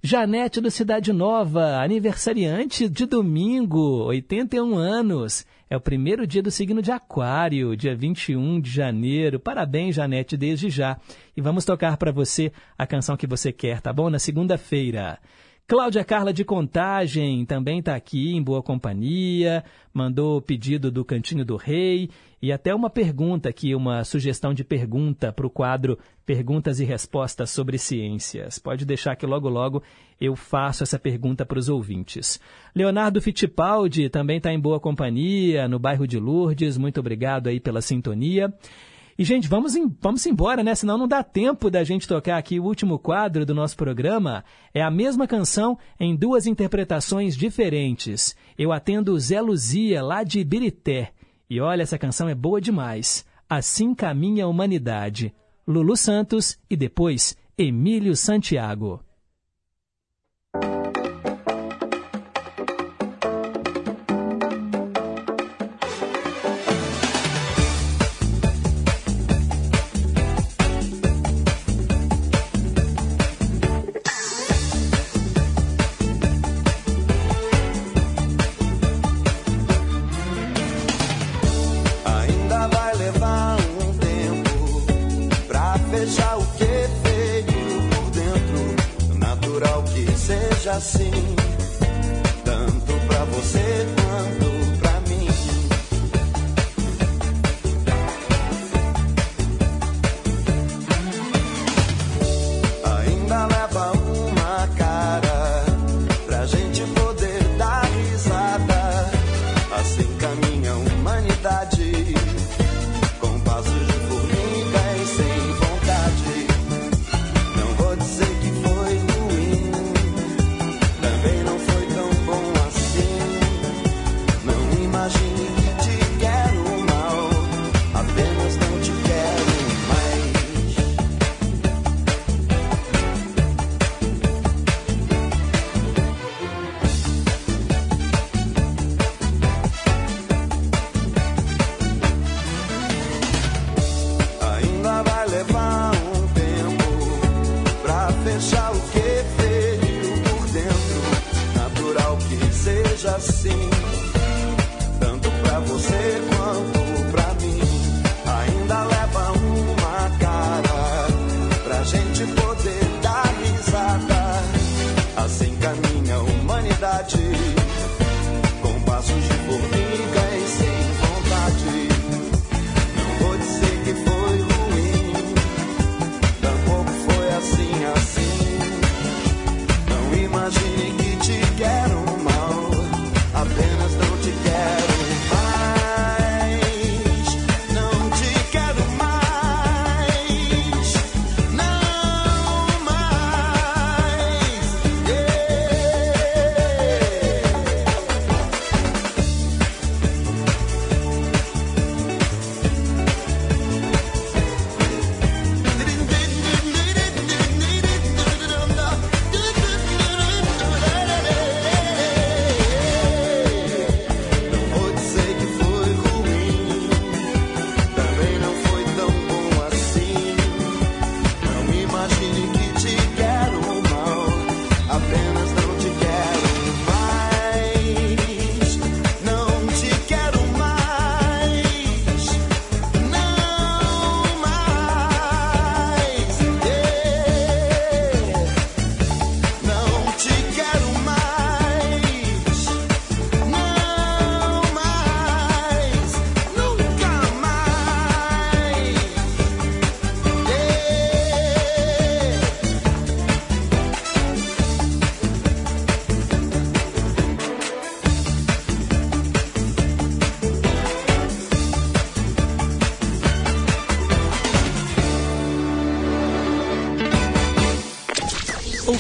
[0.01, 5.45] Janete do Cidade Nova, aniversariante de domingo, 81 anos.
[5.69, 9.41] É o primeiro dia do signo de Aquário, dia 21 de janeiro.
[9.41, 10.97] Parabéns, Janete, desde já.
[11.37, 14.09] E vamos tocar para você a canção que você quer, tá bom?
[14.09, 15.19] Na segunda-feira.
[15.69, 19.63] Cláudia Carla de Contagem também está aqui em boa companhia,
[19.93, 22.09] mandou o pedido do Cantinho do Rei
[22.41, 27.51] e até uma pergunta aqui, uma sugestão de pergunta para o quadro Perguntas e Respostas
[27.51, 28.59] sobre Ciências.
[28.59, 29.83] Pode deixar que logo logo
[30.19, 32.41] eu faço essa pergunta para os ouvintes.
[32.75, 36.79] Leonardo Fittipaldi também está em boa companhia, no bairro de Lourdes.
[36.79, 38.51] Muito obrigado aí pela sintonia.
[39.19, 40.77] E, gente, vamos, em, vamos embora, né?
[40.77, 44.45] Senão não dá tempo da gente tocar aqui o último quadro do nosso programa.
[44.73, 48.37] É a mesma canção em duas interpretações diferentes.
[48.57, 51.11] Eu atendo Zé Luzia, lá de Ibirité.
[51.51, 53.27] E olha, essa canção é boa demais.
[53.51, 55.35] Assim caminha a humanidade.
[55.67, 59.01] Lulu Santos e depois Emílio Santiago.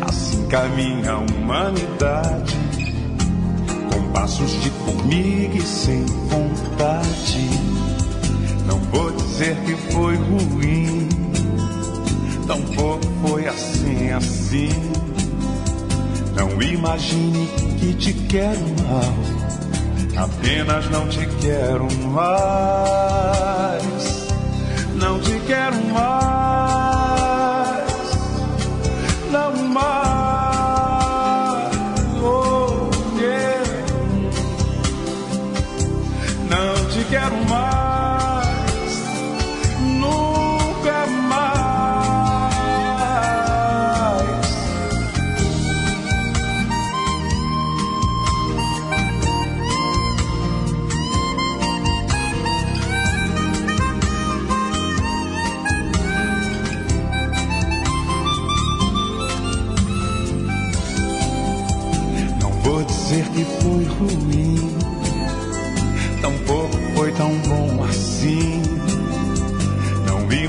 [0.00, 2.56] Assim caminha a humanidade
[3.92, 7.50] com passos de formiga e sem vontade.
[8.66, 11.08] Não vou dizer que foi ruim,
[12.46, 14.68] tampouco foi assim, assim.
[16.36, 17.48] Não imagine
[17.80, 19.14] que te quero mal,
[20.24, 24.28] apenas não te quero mais.
[24.94, 26.37] Não te quero mais,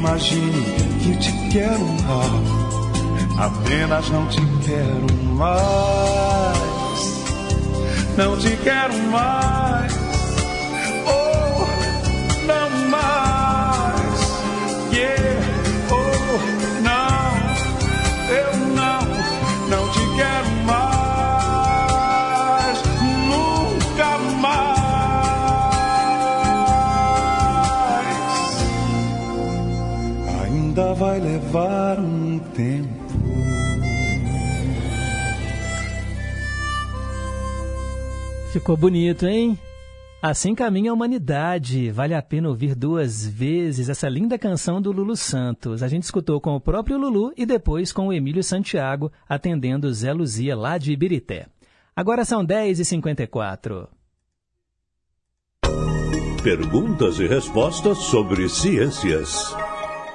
[0.09, 0.63] imagine
[1.03, 6.59] que te quero mal, apenas não te quero mais.
[8.17, 9.93] Não te quero mais,
[38.69, 39.57] Ficou bonito, hein?
[40.21, 41.89] Assim caminha a humanidade.
[41.89, 45.81] Vale a pena ouvir duas vezes essa linda canção do Lulu Santos.
[45.81, 50.13] A gente escutou com o próprio Lulu e depois com o Emílio Santiago, atendendo Zé
[50.13, 51.47] Luzia lá de Ibirité.
[51.95, 53.87] Agora são 10h54.
[56.43, 59.51] Perguntas e respostas sobre ciências.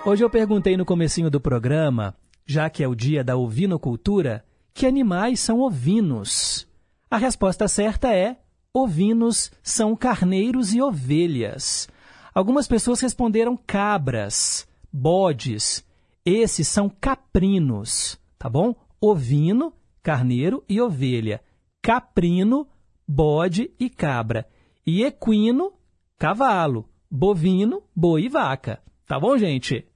[0.06, 2.14] Hoje eu perguntei no comecinho do programa,
[2.46, 6.68] já que é o dia da ovinocultura, que animais são ovinos?
[7.10, 8.36] A resposta certa é:
[8.74, 11.88] ovinos são carneiros e ovelhas.
[12.34, 15.84] Algumas pessoas responderam cabras, bodes.
[16.26, 18.74] Esses são caprinos, tá bom?
[19.00, 19.72] Ovino,
[20.02, 21.40] carneiro e ovelha.
[21.80, 22.66] Caprino,
[23.06, 24.48] bode e cabra.
[24.84, 25.72] E equino,
[26.18, 26.88] cavalo.
[27.08, 28.82] Bovino, boi e vaca.
[29.06, 29.86] Tá bom, gente?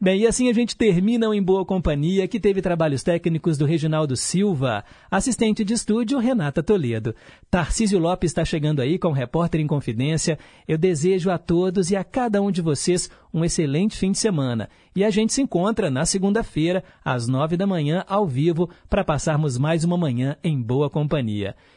[0.00, 3.64] Bem, e assim a gente termina o Em Boa Companhia, que teve trabalhos técnicos do
[3.64, 7.14] Reginaldo Silva, assistente de estúdio Renata Toledo.
[7.50, 10.38] Tarcísio Lopes está chegando aí com o Repórter em Confidência.
[10.66, 14.68] Eu desejo a todos e a cada um de vocês um excelente fim de semana.
[14.94, 19.58] E a gente se encontra na segunda-feira, às nove da manhã, ao vivo, para passarmos
[19.58, 21.54] mais uma manhã em boa companhia.